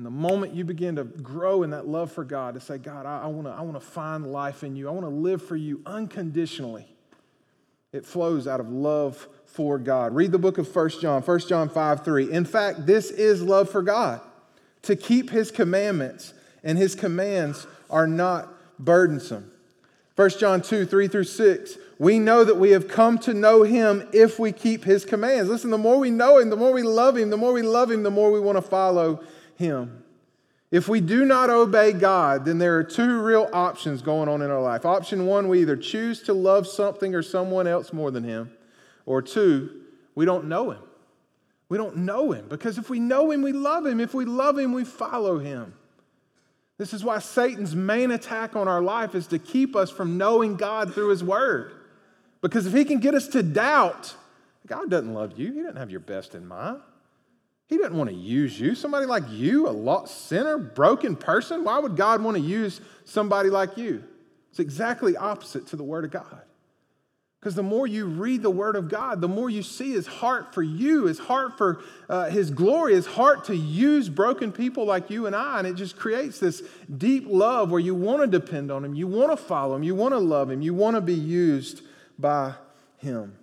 [0.00, 3.04] And the moment you begin to grow in that love for God, to say, God,
[3.04, 6.86] I, I want to find life in you, I want to live for you unconditionally,
[7.92, 10.14] it flows out of love for God.
[10.14, 12.32] Read the book of 1 John, 1 John 5 3.
[12.32, 14.22] In fact, this is love for God,
[14.84, 16.32] to keep his commandments,
[16.64, 18.48] and his commands are not
[18.78, 19.50] burdensome.
[20.16, 21.76] 1 John 2 3 through 6.
[21.98, 25.50] We know that we have come to know him if we keep his commands.
[25.50, 27.90] Listen, the more we know him, the more we love him, the more we love
[27.90, 29.22] him, the more we want to follow
[29.60, 30.02] him.
[30.70, 34.50] If we do not obey God, then there are two real options going on in
[34.50, 34.84] our life.
[34.84, 38.52] Option one, we either choose to love something or someone else more than Him,
[39.04, 39.82] or two,
[40.14, 40.82] we don't know Him.
[41.68, 44.00] We don't know Him because if we know Him, we love Him.
[44.00, 45.74] If we love Him, we follow Him.
[46.78, 50.56] This is why Satan's main attack on our life is to keep us from knowing
[50.56, 51.72] God through His Word.
[52.40, 54.14] Because if he can get us to doubt,
[54.66, 56.80] God doesn't love you, He doesn't have your best in mind.
[57.70, 58.74] He doesn't want to use you.
[58.74, 63.48] Somebody like you, a lost sinner, broken person, why would God want to use somebody
[63.48, 64.02] like you?
[64.50, 66.42] It's exactly opposite to the Word of God.
[67.38, 70.52] Because the more you read the Word of God, the more you see His heart
[70.52, 75.08] for you, His heart for uh, His glory, His heart to use broken people like
[75.08, 75.60] you and I.
[75.60, 76.64] And it just creates this
[76.98, 79.94] deep love where you want to depend on Him, you want to follow Him, you
[79.94, 81.82] want to love Him, you want to be used
[82.18, 82.54] by
[82.98, 83.36] Him.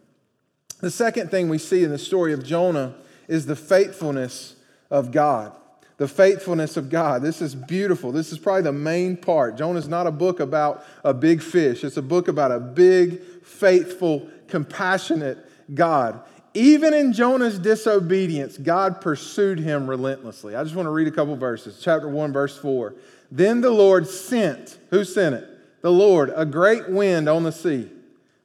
[0.82, 2.94] The second thing we see in the story of Jonah
[3.28, 4.56] is the faithfulness
[4.90, 5.54] of God.
[5.98, 7.24] The faithfulness of God.
[7.24, 8.12] This is beautiful.
[8.12, 9.58] This is probably the main part.
[9.58, 13.22] Jonah is not a book about a big fish, it's a book about a big,
[13.44, 15.38] faithful, compassionate
[15.74, 16.22] God.
[16.54, 20.56] Even in Jonah's disobedience, God pursued him relentlessly.
[20.56, 21.80] I just want to read a couple verses.
[21.82, 22.96] Chapter 1, verse 4.
[23.32, 25.48] Then the Lord sent, who sent it?
[25.82, 27.92] The Lord, a great wind on the sea.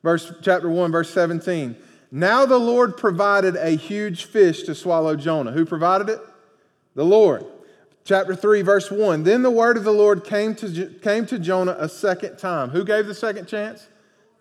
[0.03, 1.77] Verse chapter 1, verse 17.
[2.15, 5.51] Now the Lord provided a huge fish to swallow Jonah.
[5.51, 6.21] Who provided it?
[6.95, 7.47] The Lord.
[8.05, 9.23] Chapter 3, verse 1.
[9.23, 12.69] Then the word of the Lord came to, came to Jonah a second time.
[12.69, 13.89] Who gave the second chance?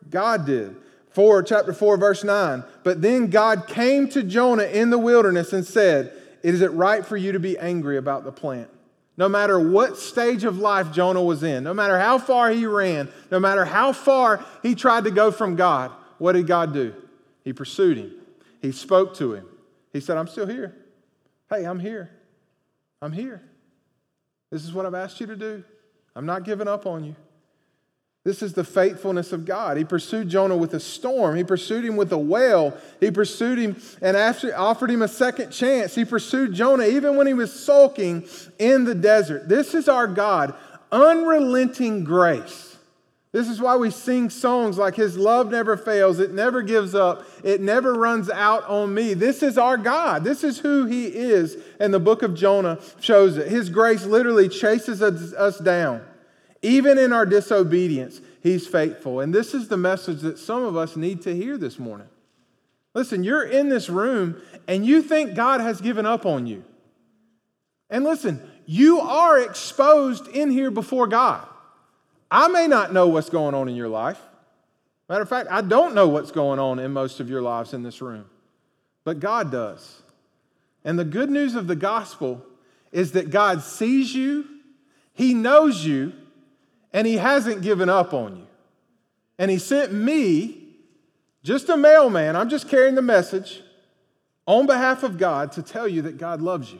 [0.09, 0.75] God did.
[1.11, 2.65] 4, chapter 4, verse 9.
[2.83, 6.11] But then God came to Jonah in the wilderness and said,
[6.43, 8.69] Is it right for you to be angry about the plant?
[9.15, 13.07] No matter what stage of life Jonah was in, no matter how far he ran,
[13.29, 16.93] no matter how far he tried to go from God, what did God do?
[17.43, 18.11] He pursued him.
[18.61, 19.47] He spoke to him.
[19.91, 20.75] He said, I'm still here.
[21.49, 22.09] Hey, I'm here.
[23.01, 23.41] I'm here.
[24.51, 25.63] This is what I've asked you to do.
[26.15, 27.15] I'm not giving up on you.
[28.23, 29.77] This is the faithfulness of God.
[29.77, 31.35] He pursued Jonah with a storm.
[31.35, 32.77] He pursued him with a whale.
[32.99, 35.95] He pursued him and after, offered him a second chance.
[35.95, 38.27] He pursued Jonah even when he was sulking
[38.59, 39.49] in the desert.
[39.49, 40.53] This is our God,
[40.91, 42.70] unrelenting grace.
[43.31, 47.25] This is why we sing songs like His love never fails, it never gives up,
[47.43, 49.13] it never runs out on me.
[49.13, 50.25] This is our God.
[50.25, 51.57] This is who He is.
[51.79, 53.47] And the book of Jonah shows it.
[53.47, 56.03] His grace literally chases us down.
[56.61, 59.21] Even in our disobedience, He's faithful.
[59.21, 62.09] And this is the message that some of us need to hear this morning.
[62.93, 66.65] Listen, you're in this room and you think God has given up on you.
[67.89, 71.47] And listen, you are exposed in here before God.
[72.31, 74.19] I may not know what's going on in your life.
[75.09, 77.83] Matter of fact, I don't know what's going on in most of your lives in
[77.83, 78.25] this room,
[79.03, 80.01] but God does.
[80.85, 82.41] And the good news of the gospel
[82.93, 84.45] is that God sees you,
[85.13, 86.13] He knows you,
[86.93, 88.47] and He hasn't given up on you.
[89.37, 90.63] And He sent me,
[91.43, 93.61] just a mailman, I'm just carrying the message
[94.45, 96.79] on behalf of God to tell you that God loves you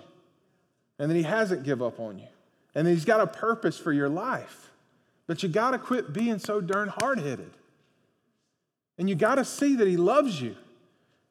[0.97, 2.27] and that He hasn't given up on you
[2.73, 4.70] and that He's got a purpose for your life.
[5.31, 7.51] But you got to quit being so darn hard headed.
[8.97, 10.57] And you got to see that He loves you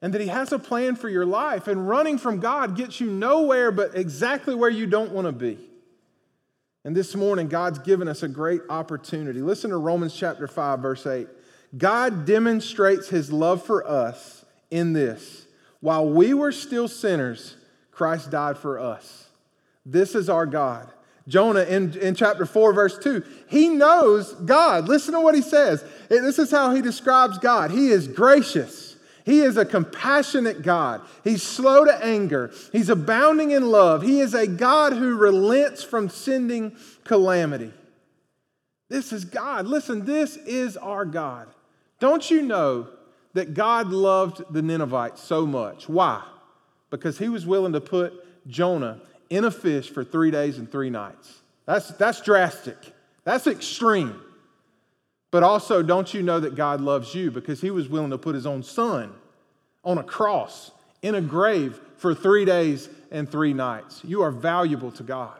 [0.00, 1.68] and that He has a plan for your life.
[1.68, 5.58] And running from God gets you nowhere but exactly where you don't want to be.
[6.82, 9.42] And this morning, God's given us a great opportunity.
[9.42, 11.28] Listen to Romans chapter 5, verse 8.
[11.76, 15.44] God demonstrates His love for us in this
[15.80, 17.54] while we were still sinners,
[17.90, 19.28] Christ died for us.
[19.84, 20.90] This is our God.
[21.30, 23.22] Jonah in, in chapter 4, verse 2.
[23.46, 24.88] He knows God.
[24.88, 25.84] Listen to what he says.
[26.08, 27.70] This is how he describes God.
[27.70, 28.96] He is gracious.
[29.24, 31.02] He is a compassionate God.
[31.22, 32.50] He's slow to anger.
[32.72, 34.02] He's abounding in love.
[34.02, 37.72] He is a God who relents from sending calamity.
[38.88, 39.66] This is God.
[39.66, 41.46] Listen, this is our God.
[42.00, 42.88] Don't you know
[43.34, 45.88] that God loved the Ninevites so much?
[45.88, 46.24] Why?
[46.90, 49.00] Because he was willing to put Jonah
[49.30, 51.40] in a fish for three days and three nights.
[51.64, 52.76] That's, that's drastic,
[53.24, 54.20] that's extreme.
[55.30, 58.34] But also, don't you know that God loves you because he was willing to put
[58.34, 59.12] his own son
[59.84, 60.72] on a cross
[61.02, 64.02] in a grave for three days and three nights?
[64.02, 65.38] You are valuable to God.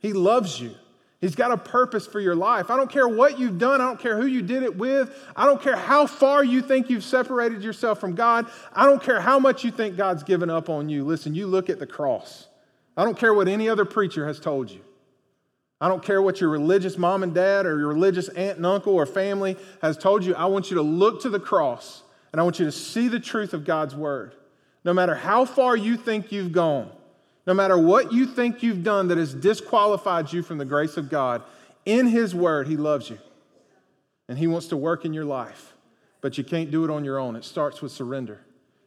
[0.00, 0.74] He loves you.
[1.20, 2.68] He's got a purpose for your life.
[2.68, 3.80] I don't care what you've done.
[3.80, 5.16] I don't care who you did it with.
[5.36, 8.46] I don't care how far you think you've separated yourself from God.
[8.72, 11.04] I don't care how much you think God's given up on you.
[11.04, 12.47] Listen, you look at the cross.
[12.98, 14.80] I don't care what any other preacher has told you.
[15.80, 18.94] I don't care what your religious mom and dad or your religious aunt and uncle
[18.94, 20.34] or family has told you.
[20.34, 23.20] I want you to look to the cross and I want you to see the
[23.20, 24.34] truth of God's word.
[24.84, 26.90] No matter how far you think you've gone,
[27.46, 31.08] no matter what you think you've done that has disqualified you from the grace of
[31.08, 31.42] God,
[31.86, 33.18] in His Word, He loves you.
[34.28, 35.74] And He wants to work in your life.
[36.20, 37.36] But you can't do it on your own.
[37.36, 38.40] It starts with surrender.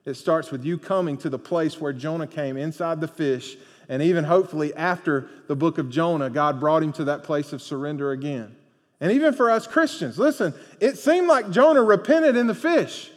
[0.05, 3.57] It starts with you coming to the place where Jonah came inside the fish.
[3.91, 7.61] And even hopefully after the book of Jonah, God brought him to that place of
[7.61, 8.55] surrender again.
[9.01, 13.11] And even for us Christians, listen, it seemed like Jonah repented in the fish.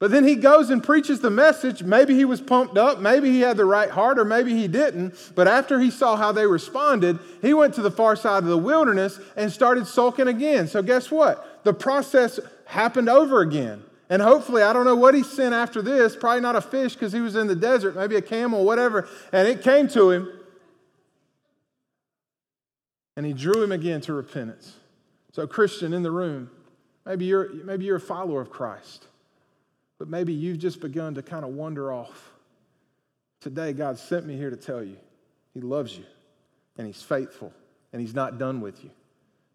[0.00, 1.84] But then he goes and preaches the message.
[1.84, 5.14] Maybe he was pumped up, maybe he had the right heart, or maybe he didn't.
[5.36, 8.58] But after he saw how they responded, he went to the far side of the
[8.58, 10.66] wilderness and started sulking again.
[10.66, 11.62] So, guess what?
[11.62, 13.84] The process happened over again.
[14.08, 17.12] And hopefully, I don't know what he sent after this, probably not a fish because
[17.12, 19.08] he was in the desert, maybe a camel, whatever.
[19.32, 20.28] And it came to him.
[23.16, 24.74] And he drew him again to repentance.
[25.32, 26.50] So, Christian in the room,
[27.04, 29.06] maybe you're, maybe you're a follower of Christ.
[29.98, 32.32] But maybe you've just begun to kind of wander off.
[33.40, 34.96] Today, God sent me here to tell you
[35.52, 36.04] He loves you
[36.78, 37.52] and He's faithful
[37.92, 38.90] and He's not done with you.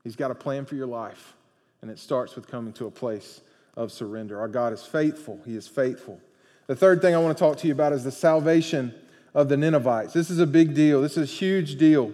[0.04, 1.36] He's got a plan for your life,
[1.82, 3.42] and it starts with coming to a place
[3.76, 4.40] of surrender.
[4.40, 6.20] Our God is faithful, He is faithful.
[6.68, 8.94] The third thing I want to talk to you about is the salvation
[9.34, 10.14] of the Ninevites.
[10.14, 12.12] This is a big deal, this is a huge deal.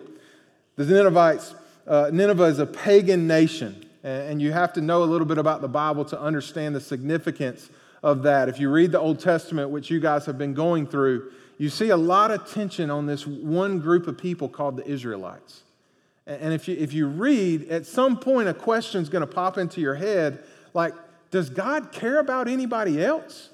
[0.76, 1.56] The Ninevites,
[1.88, 5.62] uh, Nineveh is a pagan nation, and you have to know a little bit about
[5.62, 7.70] the Bible to understand the significance
[8.04, 8.48] of that.
[8.48, 11.90] If you read the Old Testament, which you guys have been going through, you see
[11.90, 15.64] a lot of tension on this one group of people called the Israelites.
[16.28, 19.58] And if you, if you read, at some point, a question is going to pop
[19.58, 20.44] into your head
[20.74, 20.94] like,
[21.32, 23.50] does God care about anybody else?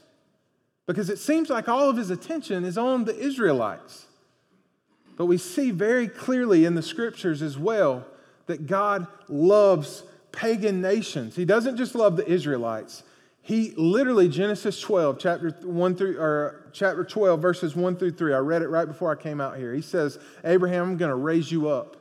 [0.86, 4.06] Because it seems like all of his attention is on the Israelites.
[5.16, 8.06] But we see very clearly in the scriptures as well
[8.48, 11.36] that God loves pagan nations.
[11.36, 13.04] He doesn't just love the Israelites,
[13.46, 18.34] he literally, Genesis 12, chapter 1 through, or chapter 12, verses 1 through 3.
[18.34, 19.74] I read it right before I came out here.
[19.74, 21.98] He says, Abraham, I'm going to raise you up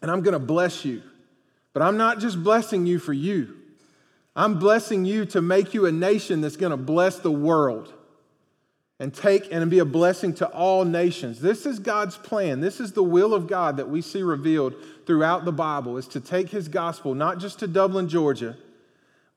[0.00, 1.02] and I'm going to bless you.
[1.74, 3.56] But I'm not just blessing you for you,
[4.36, 7.92] I'm blessing you to make you a nation that's going to bless the world
[9.00, 11.40] and take and be a blessing to all nations.
[11.40, 12.60] This is God's plan.
[12.60, 14.74] This is the will of God that we see revealed
[15.06, 18.56] throughout the Bible is to take his gospel not just to Dublin, Georgia,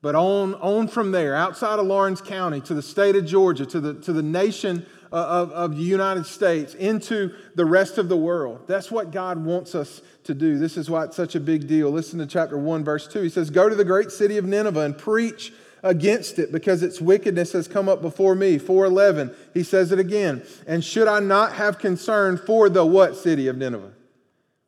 [0.02, 3.80] but on, on from there, outside of Laurens County, to the state of Georgia, to
[3.80, 8.16] the, to the nation Uh, of, of the United States, into the rest of the
[8.16, 8.60] world.
[8.68, 10.56] That's what God wants us to do.
[10.56, 11.90] This is why it's such a big deal.
[11.90, 13.22] Listen to chapter 1, verse 2.
[13.22, 15.52] He says, Go to the great city of Nineveh and preach
[15.82, 20.42] against it because its wickedness has come up before me 411 he says it again
[20.66, 23.90] and should i not have concern for the what city of nineveh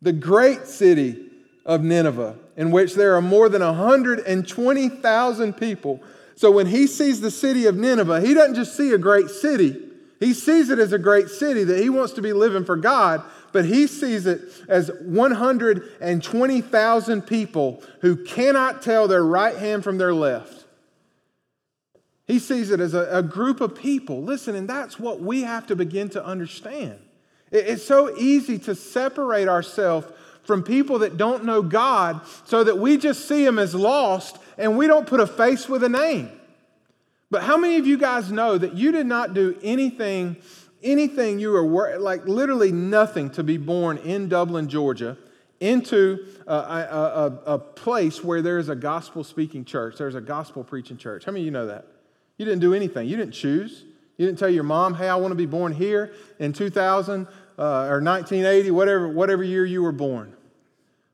[0.01, 1.28] the great city
[1.66, 6.01] of nineveh in which there are more than 120,000 people.
[6.34, 9.88] So when he sees the city of Nineveh, he doesn't just see a great city.
[10.23, 13.25] He sees it as a great city that he wants to be living for God,
[13.51, 20.14] but he sees it as 120,000 people who cannot tell their right hand from their
[20.14, 20.64] left.
[22.25, 24.23] He sees it as a, a group of people.
[24.23, 27.01] Listen, and that's what we have to begin to understand.
[27.51, 30.07] It, it's so easy to separate ourselves
[30.45, 34.79] from people that don't know God so that we just see them as lost and
[34.79, 36.31] we don't put a face with a name.
[37.33, 40.37] But how many of you guys know that you did not do anything,
[40.83, 45.16] anything you were like literally nothing to be born in Dublin, Georgia,
[45.59, 50.20] into a, a, a, a place where there is a gospel speaking church, there's a
[50.20, 51.24] gospel preaching church?
[51.24, 51.87] How many of you know that?
[52.37, 53.85] You didn't do anything, you didn't choose.
[54.18, 57.62] You didn't tell your mom, hey, I want to be born here in 2000 uh,
[57.62, 60.37] or 1980, whatever, whatever year you were born.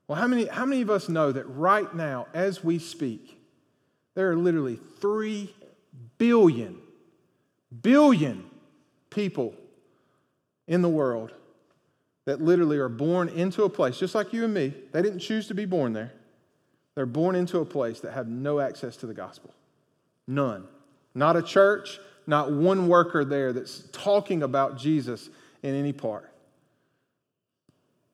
[0.09, 3.41] Well, how many, how many of us know that right now, as we speak,
[4.17, 5.55] there are literally 3
[6.19, 6.79] billion,
[7.83, 8.45] billion
[9.11, 9.55] people
[10.67, 11.33] in the world
[12.27, 14.75] that literally are born into a place, just like you and me.
[14.93, 16.13] They didn't choose to be born there.
[16.95, 19.55] They're born into a place that have no access to the gospel.
[20.27, 20.67] None.
[21.15, 25.31] Not a church, not one worker there that's talking about Jesus
[25.63, 26.31] in any part.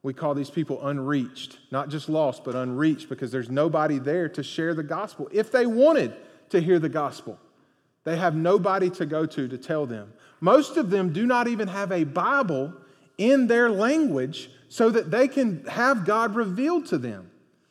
[0.05, 4.43] We call these people unreached, not just lost, but unreached because there's nobody there to
[4.43, 5.29] share the gospel.
[5.33, 6.15] If they wanted
[6.51, 7.39] to hear the gospel,
[8.05, 10.13] they have nobody to go to to tell them.
[10.41, 12.73] Most of them do not even have a Bible
[13.17, 17.31] in their language so that they can have God revealed to them.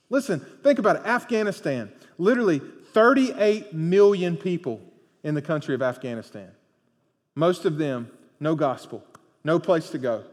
[0.10, 2.62] Listen, think about it Afghanistan, literally
[2.94, 4.82] 38 million people
[5.24, 6.50] in the country of Afghanistan.
[7.36, 9.04] Most of them, no gospel,
[9.44, 10.24] no place to go,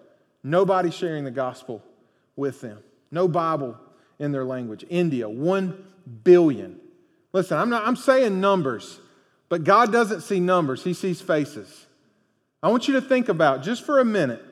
[0.43, 1.83] nobody sharing the gospel
[2.37, 2.79] with them.
[3.11, 3.77] No Bible
[4.19, 4.85] in their language.
[4.89, 5.85] India, 1
[6.23, 6.79] billion.
[7.33, 9.01] Listen, I'm, not, I'm saying numbers,
[9.51, 11.87] but God doesn't see numbers, He sees faces.
[12.63, 14.43] I want you to think about just for a minute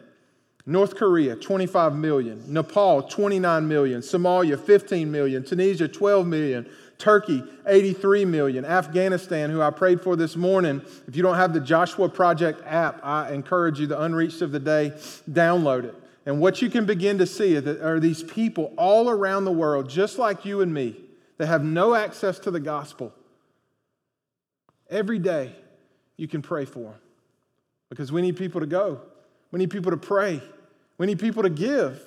[0.68, 2.44] North Korea, 25 million.
[2.46, 4.02] Nepal, 29 million.
[4.02, 5.42] Somalia, 15 million.
[5.42, 6.68] Tunisia, 12 million.
[6.98, 8.66] Turkey, 83 million.
[8.66, 10.82] Afghanistan, who I prayed for this morning.
[11.06, 14.60] If you don't have the Joshua Project app, I encourage you, the Unreached of the
[14.60, 14.92] Day,
[15.30, 15.94] download it.
[16.26, 20.18] And what you can begin to see are these people all around the world, just
[20.18, 20.96] like you and me,
[21.38, 23.14] that have no access to the gospel.
[24.90, 25.54] Every day,
[26.16, 26.94] you can pray for them
[27.90, 29.00] because we need people to go.
[29.50, 30.42] We need people to pray.
[30.98, 32.00] We need people to give.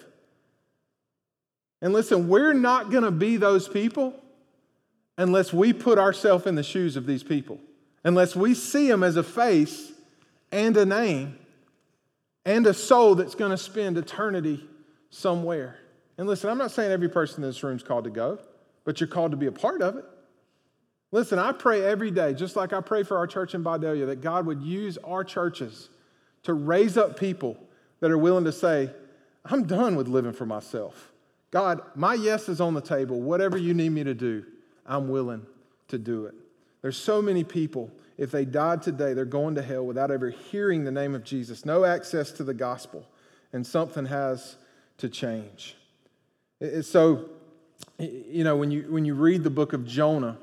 [1.81, 4.13] And listen, we're not going to be those people
[5.17, 7.59] unless we put ourselves in the shoes of these people,
[8.03, 9.91] unless we see them as a face
[10.51, 11.37] and a name
[12.45, 14.63] and a soul that's going to spend eternity
[15.09, 15.77] somewhere.
[16.17, 18.39] And listen, I'm not saying every person in this room is called to go,
[18.83, 20.05] but you're called to be a part of it.
[21.11, 24.21] Listen, I pray every day, just like I pray for our church in Vidalia, that
[24.21, 25.89] God would use our churches
[26.43, 27.57] to raise up people
[27.99, 28.89] that are willing to say,
[29.45, 31.11] I'm done with living for myself.
[31.51, 33.21] God, my yes is on the table.
[33.21, 34.45] Whatever you need me to do,
[34.85, 35.45] I'm willing
[35.89, 36.33] to do it.
[36.81, 40.83] There's so many people if they died today, they're going to hell without ever hearing
[40.83, 43.03] the name of Jesus, no access to the gospel,
[43.51, 44.57] and something has
[44.99, 45.75] to change.
[46.59, 47.29] It's so,
[47.97, 50.37] you know, when you, when you read the book of Jonah,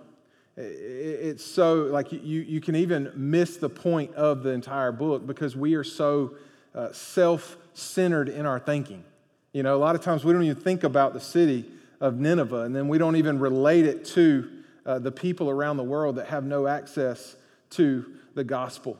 [0.61, 5.57] it's so like you, you can even miss the point of the entire book because
[5.57, 6.35] we are so
[6.75, 9.05] uh, self centered in our thinking.
[9.53, 11.65] You know, a lot of times we don't even think about the city
[12.01, 14.51] of Nineveh, and then we don't even relate it to
[14.85, 17.37] uh, the people around the world that have no access
[17.71, 18.05] to
[18.35, 18.99] the gospel.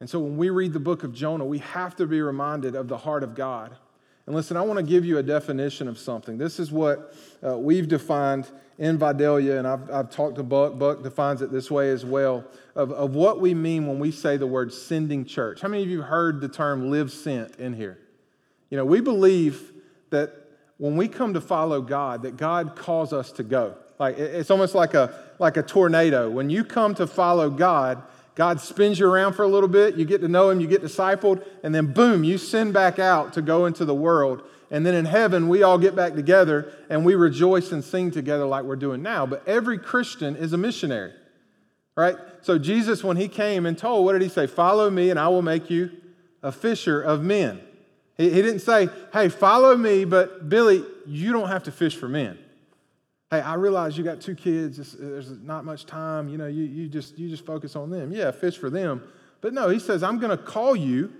[0.00, 2.88] And so when we read the book of Jonah, we have to be reminded of
[2.88, 3.76] the heart of God.
[4.26, 6.38] And listen, I want to give you a definition of something.
[6.38, 7.14] This is what
[7.44, 8.48] uh, we've defined
[8.78, 10.78] in Vidalia, and I've, I've talked to Buck.
[10.78, 12.44] Buck defines it this way as well
[12.74, 15.60] of, of what we mean when we say the word sending church.
[15.60, 17.98] How many of you heard the term live sent in here?
[18.70, 19.72] You know, we believe
[20.10, 20.32] that
[20.78, 23.76] when we come to follow God, that God calls us to go.
[23.98, 26.28] Like it's almost like a like a tornado.
[26.30, 28.02] When you come to follow God,
[28.34, 30.82] God spins you around for a little bit, you get to know him, you get
[30.82, 34.42] discipled, and then boom, you send back out to go into the world.
[34.70, 38.46] And then in heaven, we all get back together and we rejoice and sing together
[38.46, 39.26] like we're doing now.
[39.26, 41.12] But every Christian is a missionary,
[41.94, 42.16] right?
[42.40, 44.46] So Jesus, when he came and told, what did he say?
[44.46, 45.90] Follow me and I will make you
[46.42, 47.60] a fisher of men.
[48.16, 52.38] He, didn't say, hey, follow me, but Billy, you don't have to fish for men
[53.32, 56.86] hey, I realize you got two kids, there's not much time, you know, you, you,
[56.86, 58.12] just, you just focus on them.
[58.12, 59.02] Yeah, fish for them.
[59.40, 61.10] But no, he says, I'm going to call you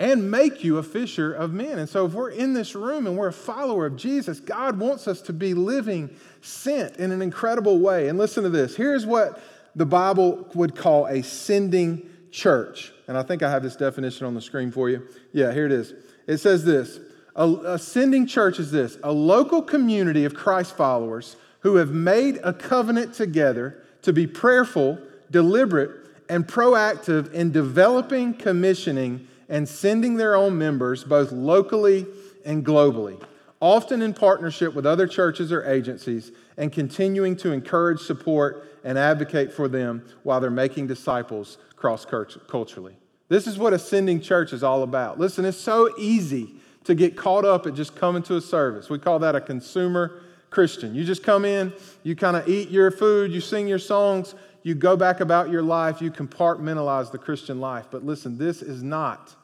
[0.00, 1.78] and make you a fisher of men.
[1.78, 5.06] And so if we're in this room and we're a follower of Jesus, God wants
[5.06, 6.10] us to be living
[6.40, 8.08] sent in an incredible way.
[8.08, 8.74] And listen to this.
[8.74, 9.40] Here's what
[9.76, 12.92] the Bible would call a sending church.
[13.06, 15.06] And I think I have this definition on the screen for you.
[15.32, 15.94] Yeah, here it is.
[16.26, 16.98] It says this
[17.36, 22.38] a, a sending church is this a local community of Christ followers who have made
[22.42, 24.98] a covenant together to be prayerful,
[25.30, 25.90] deliberate,
[26.28, 32.06] and proactive in developing, commissioning, and sending their own members both locally
[32.44, 33.22] and globally,
[33.60, 39.52] often in partnership with other churches or agencies, and continuing to encourage, support, and advocate
[39.52, 42.96] for them while they're making disciples cross culturally.
[43.28, 45.18] This is what a sending church is all about.
[45.18, 46.54] Listen, it's so easy
[46.84, 48.90] to get caught up at just coming to a service.
[48.90, 50.21] We call that a consumer
[50.52, 50.94] Christian.
[50.94, 51.72] You just come in,
[52.04, 55.62] you kind of eat your food, you sing your songs, you go back about your
[55.62, 57.86] life, you compartmentalize the Christian life.
[57.90, 59.34] But listen, this is not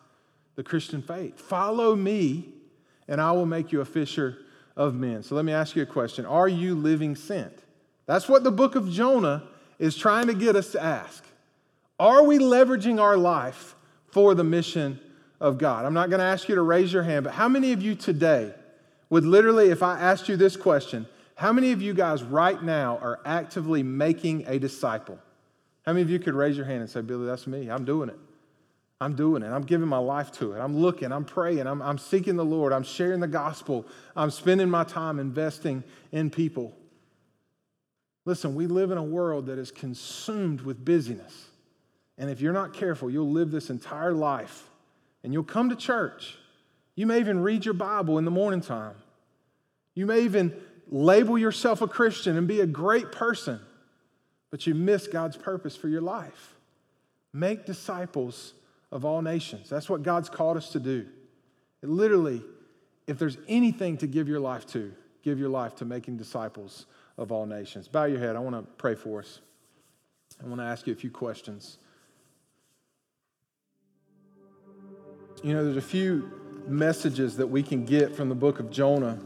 [0.54, 1.40] the Christian faith.
[1.40, 2.50] Follow me,
[3.08, 4.38] and I will make you a fisher
[4.76, 5.24] of men.
[5.24, 7.58] So let me ask you a question Are you living sent?
[8.06, 9.42] That's what the book of Jonah
[9.78, 11.24] is trying to get us to ask.
[11.98, 13.74] Are we leveraging our life
[14.10, 15.00] for the mission
[15.40, 15.84] of God.
[15.84, 17.94] I'm not going to ask you to raise your hand, but how many of you
[17.94, 18.52] today
[19.10, 22.98] would literally, if I asked you this question, how many of you guys right now
[22.98, 25.18] are actively making a disciple?
[25.86, 27.70] How many of you could raise your hand and say, Billy, that's me.
[27.70, 28.18] I'm doing it.
[29.00, 29.46] I'm doing it.
[29.46, 30.58] I'm giving my life to it.
[30.58, 33.86] I'm looking, I'm praying, I'm, I'm seeking the Lord, I'm sharing the gospel,
[34.16, 36.74] I'm spending my time investing in people.
[38.24, 41.46] Listen, we live in a world that is consumed with busyness.
[42.18, 44.68] And if you're not careful, you'll live this entire life
[45.22, 46.36] and you'll come to church.
[46.98, 48.96] You may even read your Bible in the morning time.
[49.94, 50.52] You may even
[50.88, 53.60] label yourself a Christian and be a great person,
[54.50, 56.56] but you miss God's purpose for your life.
[57.32, 58.52] Make disciples
[58.90, 59.70] of all nations.
[59.70, 61.06] That's what God's called us to do.
[61.84, 62.42] It literally,
[63.06, 64.92] if there's anything to give your life to,
[65.22, 66.86] give your life to making disciples
[67.16, 67.86] of all nations.
[67.86, 68.34] Bow your head.
[68.34, 69.38] I want to pray for us.
[70.42, 71.78] I want to ask you a few questions.
[75.44, 76.37] You know, there's a few
[76.68, 79.18] messages that we can get from the book of Jonah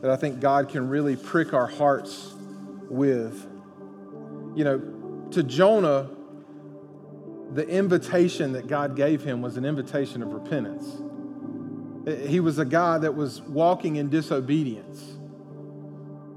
[0.00, 2.32] that I think God can really prick our hearts
[2.88, 3.46] with.
[4.54, 6.10] You know, to Jonah,
[7.52, 11.02] the invitation that God gave him was an invitation of repentance.
[12.28, 15.02] He was a guy that was walking in disobedience.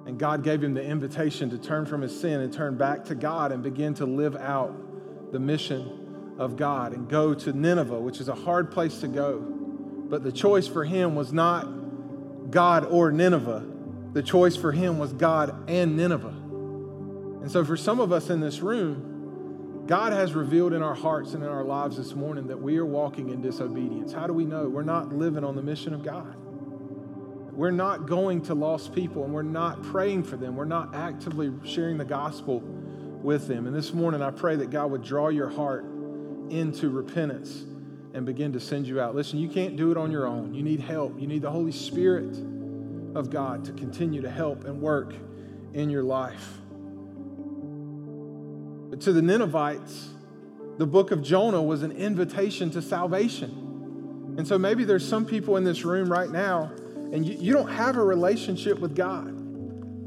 [0.07, 3.15] And God gave him the invitation to turn from his sin and turn back to
[3.15, 8.19] God and begin to live out the mission of God and go to Nineveh, which
[8.19, 9.58] is a hard place to go.
[10.09, 11.67] But the choice for him was not
[12.51, 13.63] God or Nineveh.
[14.13, 16.35] The choice for him was God and Nineveh.
[17.41, 21.33] And so, for some of us in this room, God has revealed in our hearts
[21.33, 24.11] and in our lives this morning that we are walking in disobedience.
[24.11, 24.67] How do we know?
[24.67, 26.35] We're not living on the mission of God.
[27.53, 30.55] We're not going to lost people and we're not praying for them.
[30.55, 33.67] We're not actively sharing the gospel with them.
[33.67, 35.83] And this morning, I pray that God would draw your heart
[36.49, 37.63] into repentance
[38.13, 39.15] and begin to send you out.
[39.15, 40.53] Listen, you can't do it on your own.
[40.53, 41.19] You need help.
[41.19, 42.37] You need the Holy Spirit
[43.15, 45.13] of God to continue to help and work
[45.73, 46.57] in your life.
[48.89, 50.09] But to the Ninevites,
[50.77, 54.35] the book of Jonah was an invitation to salvation.
[54.37, 56.71] And so maybe there's some people in this room right now,
[57.11, 59.35] and you, you don't have a relationship with God.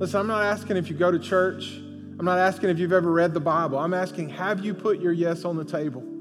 [0.00, 1.76] Listen, I'm not asking if you go to church.
[2.18, 3.78] I'm not asking if you've ever read the Bible.
[3.78, 6.11] I'm asking, have you put your yes on the table?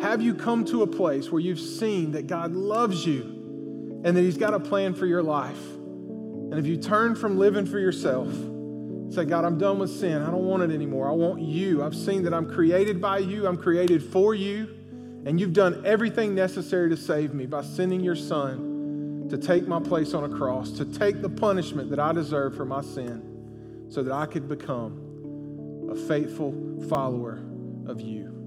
[0.00, 4.22] Have you come to a place where you've seen that God loves you and that
[4.22, 5.60] He's got a plan for your life?
[5.60, 8.28] And if you turn from living for yourself,
[9.12, 10.22] say, God, I'm done with sin.
[10.22, 11.08] I don't want it anymore.
[11.08, 11.82] I want you.
[11.82, 14.68] I've seen that I'm created by you, I'm created for you,
[15.26, 19.80] and you've done everything necessary to save me by sending your Son to take my
[19.80, 24.02] place on a cross, to take the punishment that I deserve for my sin, so
[24.02, 26.54] that I could become a faithful
[26.88, 27.40] follower
[27.86, 28.37] of you.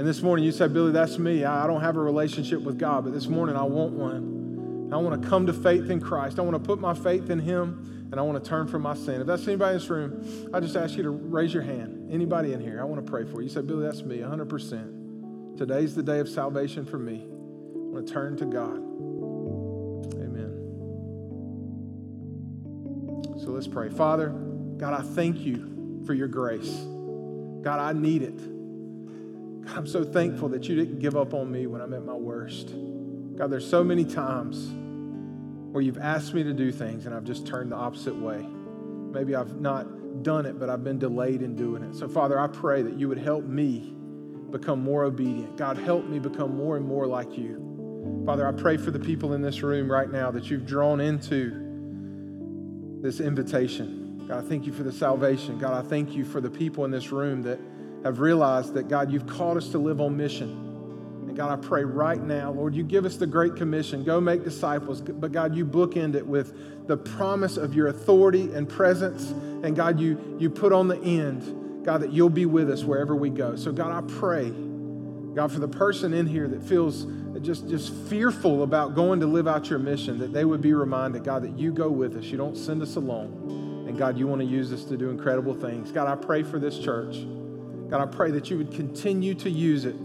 [0.00, 1.44] And this morning you said, Billy, that's me.
[1.44, 4.88] I don't have a relationship with God, but this morning I want one.
[4.90, 6.38] I want to come to faith in Christ.
[6.38, 8.94] I want to put my faith in Him and I want to turn from my
[8.94, 9.20] sin.
[9.20, 12.10] If that's anybody in this room, I just ask you to raise your hand.
[12.10, 13.48] Anybody in here, I want to pray for you.
[13.48, 15.58] You said, Billy, that's me, 100%.
[15.58, 17.16] Today's the day of salvation for me.
[17.16, 17.26] I
[17.92, 18.78] want to turn to God.
[20.14, 20.56] Amen.
[23.38, 23.90] So let's pray.
[23.90, 24.30] Father,
[24.78, 26.72] God, I thank you for your grace.
[27.62, 28.59] God, I need it.
[29.68, 32.74] I'm so thankful that you didn't give up on me when I'm at my worst.
[33.36, 34.70] God, there's so many times
[35.72, 38.44] where you've asked me to do things and I've just turned the opposite way.
[39.12, 41.94] Maybe I've not done it, but I've been delayed in doing it.
[41.94, 43.94] So, Father, I pray that you would help me
[44.50, 45.56] become more obedient.
[45.56, 48.22] God, help me become more and more like you.
[48.26, 51.68] Father, I pray for the people in this room right now that you've drawn into
[53.00, 54.26] this invitation.
[54.26, 55.58] God, I thank you for the salvation.
[55.58, 57.58] God, I thank you for the people in this room that
[58.04, 60.68] have realized that, God, you've called us to live on mission.
[61.26, 64.42] And God, I pray right now, Lord, you give us the Great Commission go make
[64.42, 65.00] disciples.
[65.00, 69.30] But God, you bookend it with the promise of your authority and presence.
[69.30, 73.14] And God, you, you put on the end, God, that you'll be with us wherever
[73.14, 73.54] we go.
[73.56, 77.06] So, God, I pray, God, for the person in here that feels
[77.42, 81.22] just, just fearful about going to live out your mission, that they would be reminded,
[81.22, 82.24] God, that you go with us.
[82.24, 83.86] You don't send us alone.
[83.88, 85.92] And God, you want to use us to do incredible things.
[85.92, 87.18] God, I pray for this church.
[87.90, 89.96] God, I pray that you would continue to use it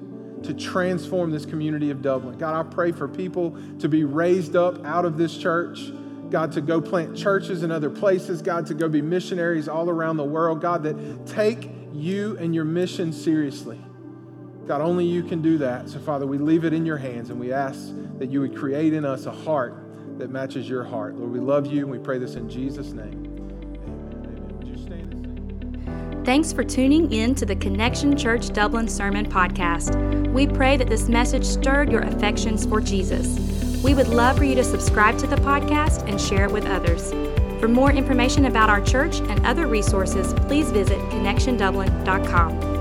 [0.44, 2.38] to transform this community of Dublin.
[2.38, 5.92] God, I pray for people to be raised up out of this church.
[6.30, 8.42] God, to go plant churches in other places.
[8.42, 10.62] God, to go be missionaries all around the world.
[10.62, 13.80] God, that take you and your mission seriously.
[14.68, 15.90] God, only you can do that.
[15.90, 18.94] So, Father, we leave it in your hands and we ask that you would create
[18.94, 19.76] in us a heart
[20.18, 21.16] that matches your heart.
[21.16, 23.35] Lord, we love you and we pray this in Jesus' name.
[26.26, 29.96] Thanks for tuning in to the Connection Church Dublin Sermon Podcast.
[30.34, 33.38] We pray that this message stirred your affections for Jesus.
[33.84, 37.12] We would love for you to subscribe to the podcast and share it with others.
[37.60, 42.75] For more information about our church and other resources, please visit connectiondublin.com.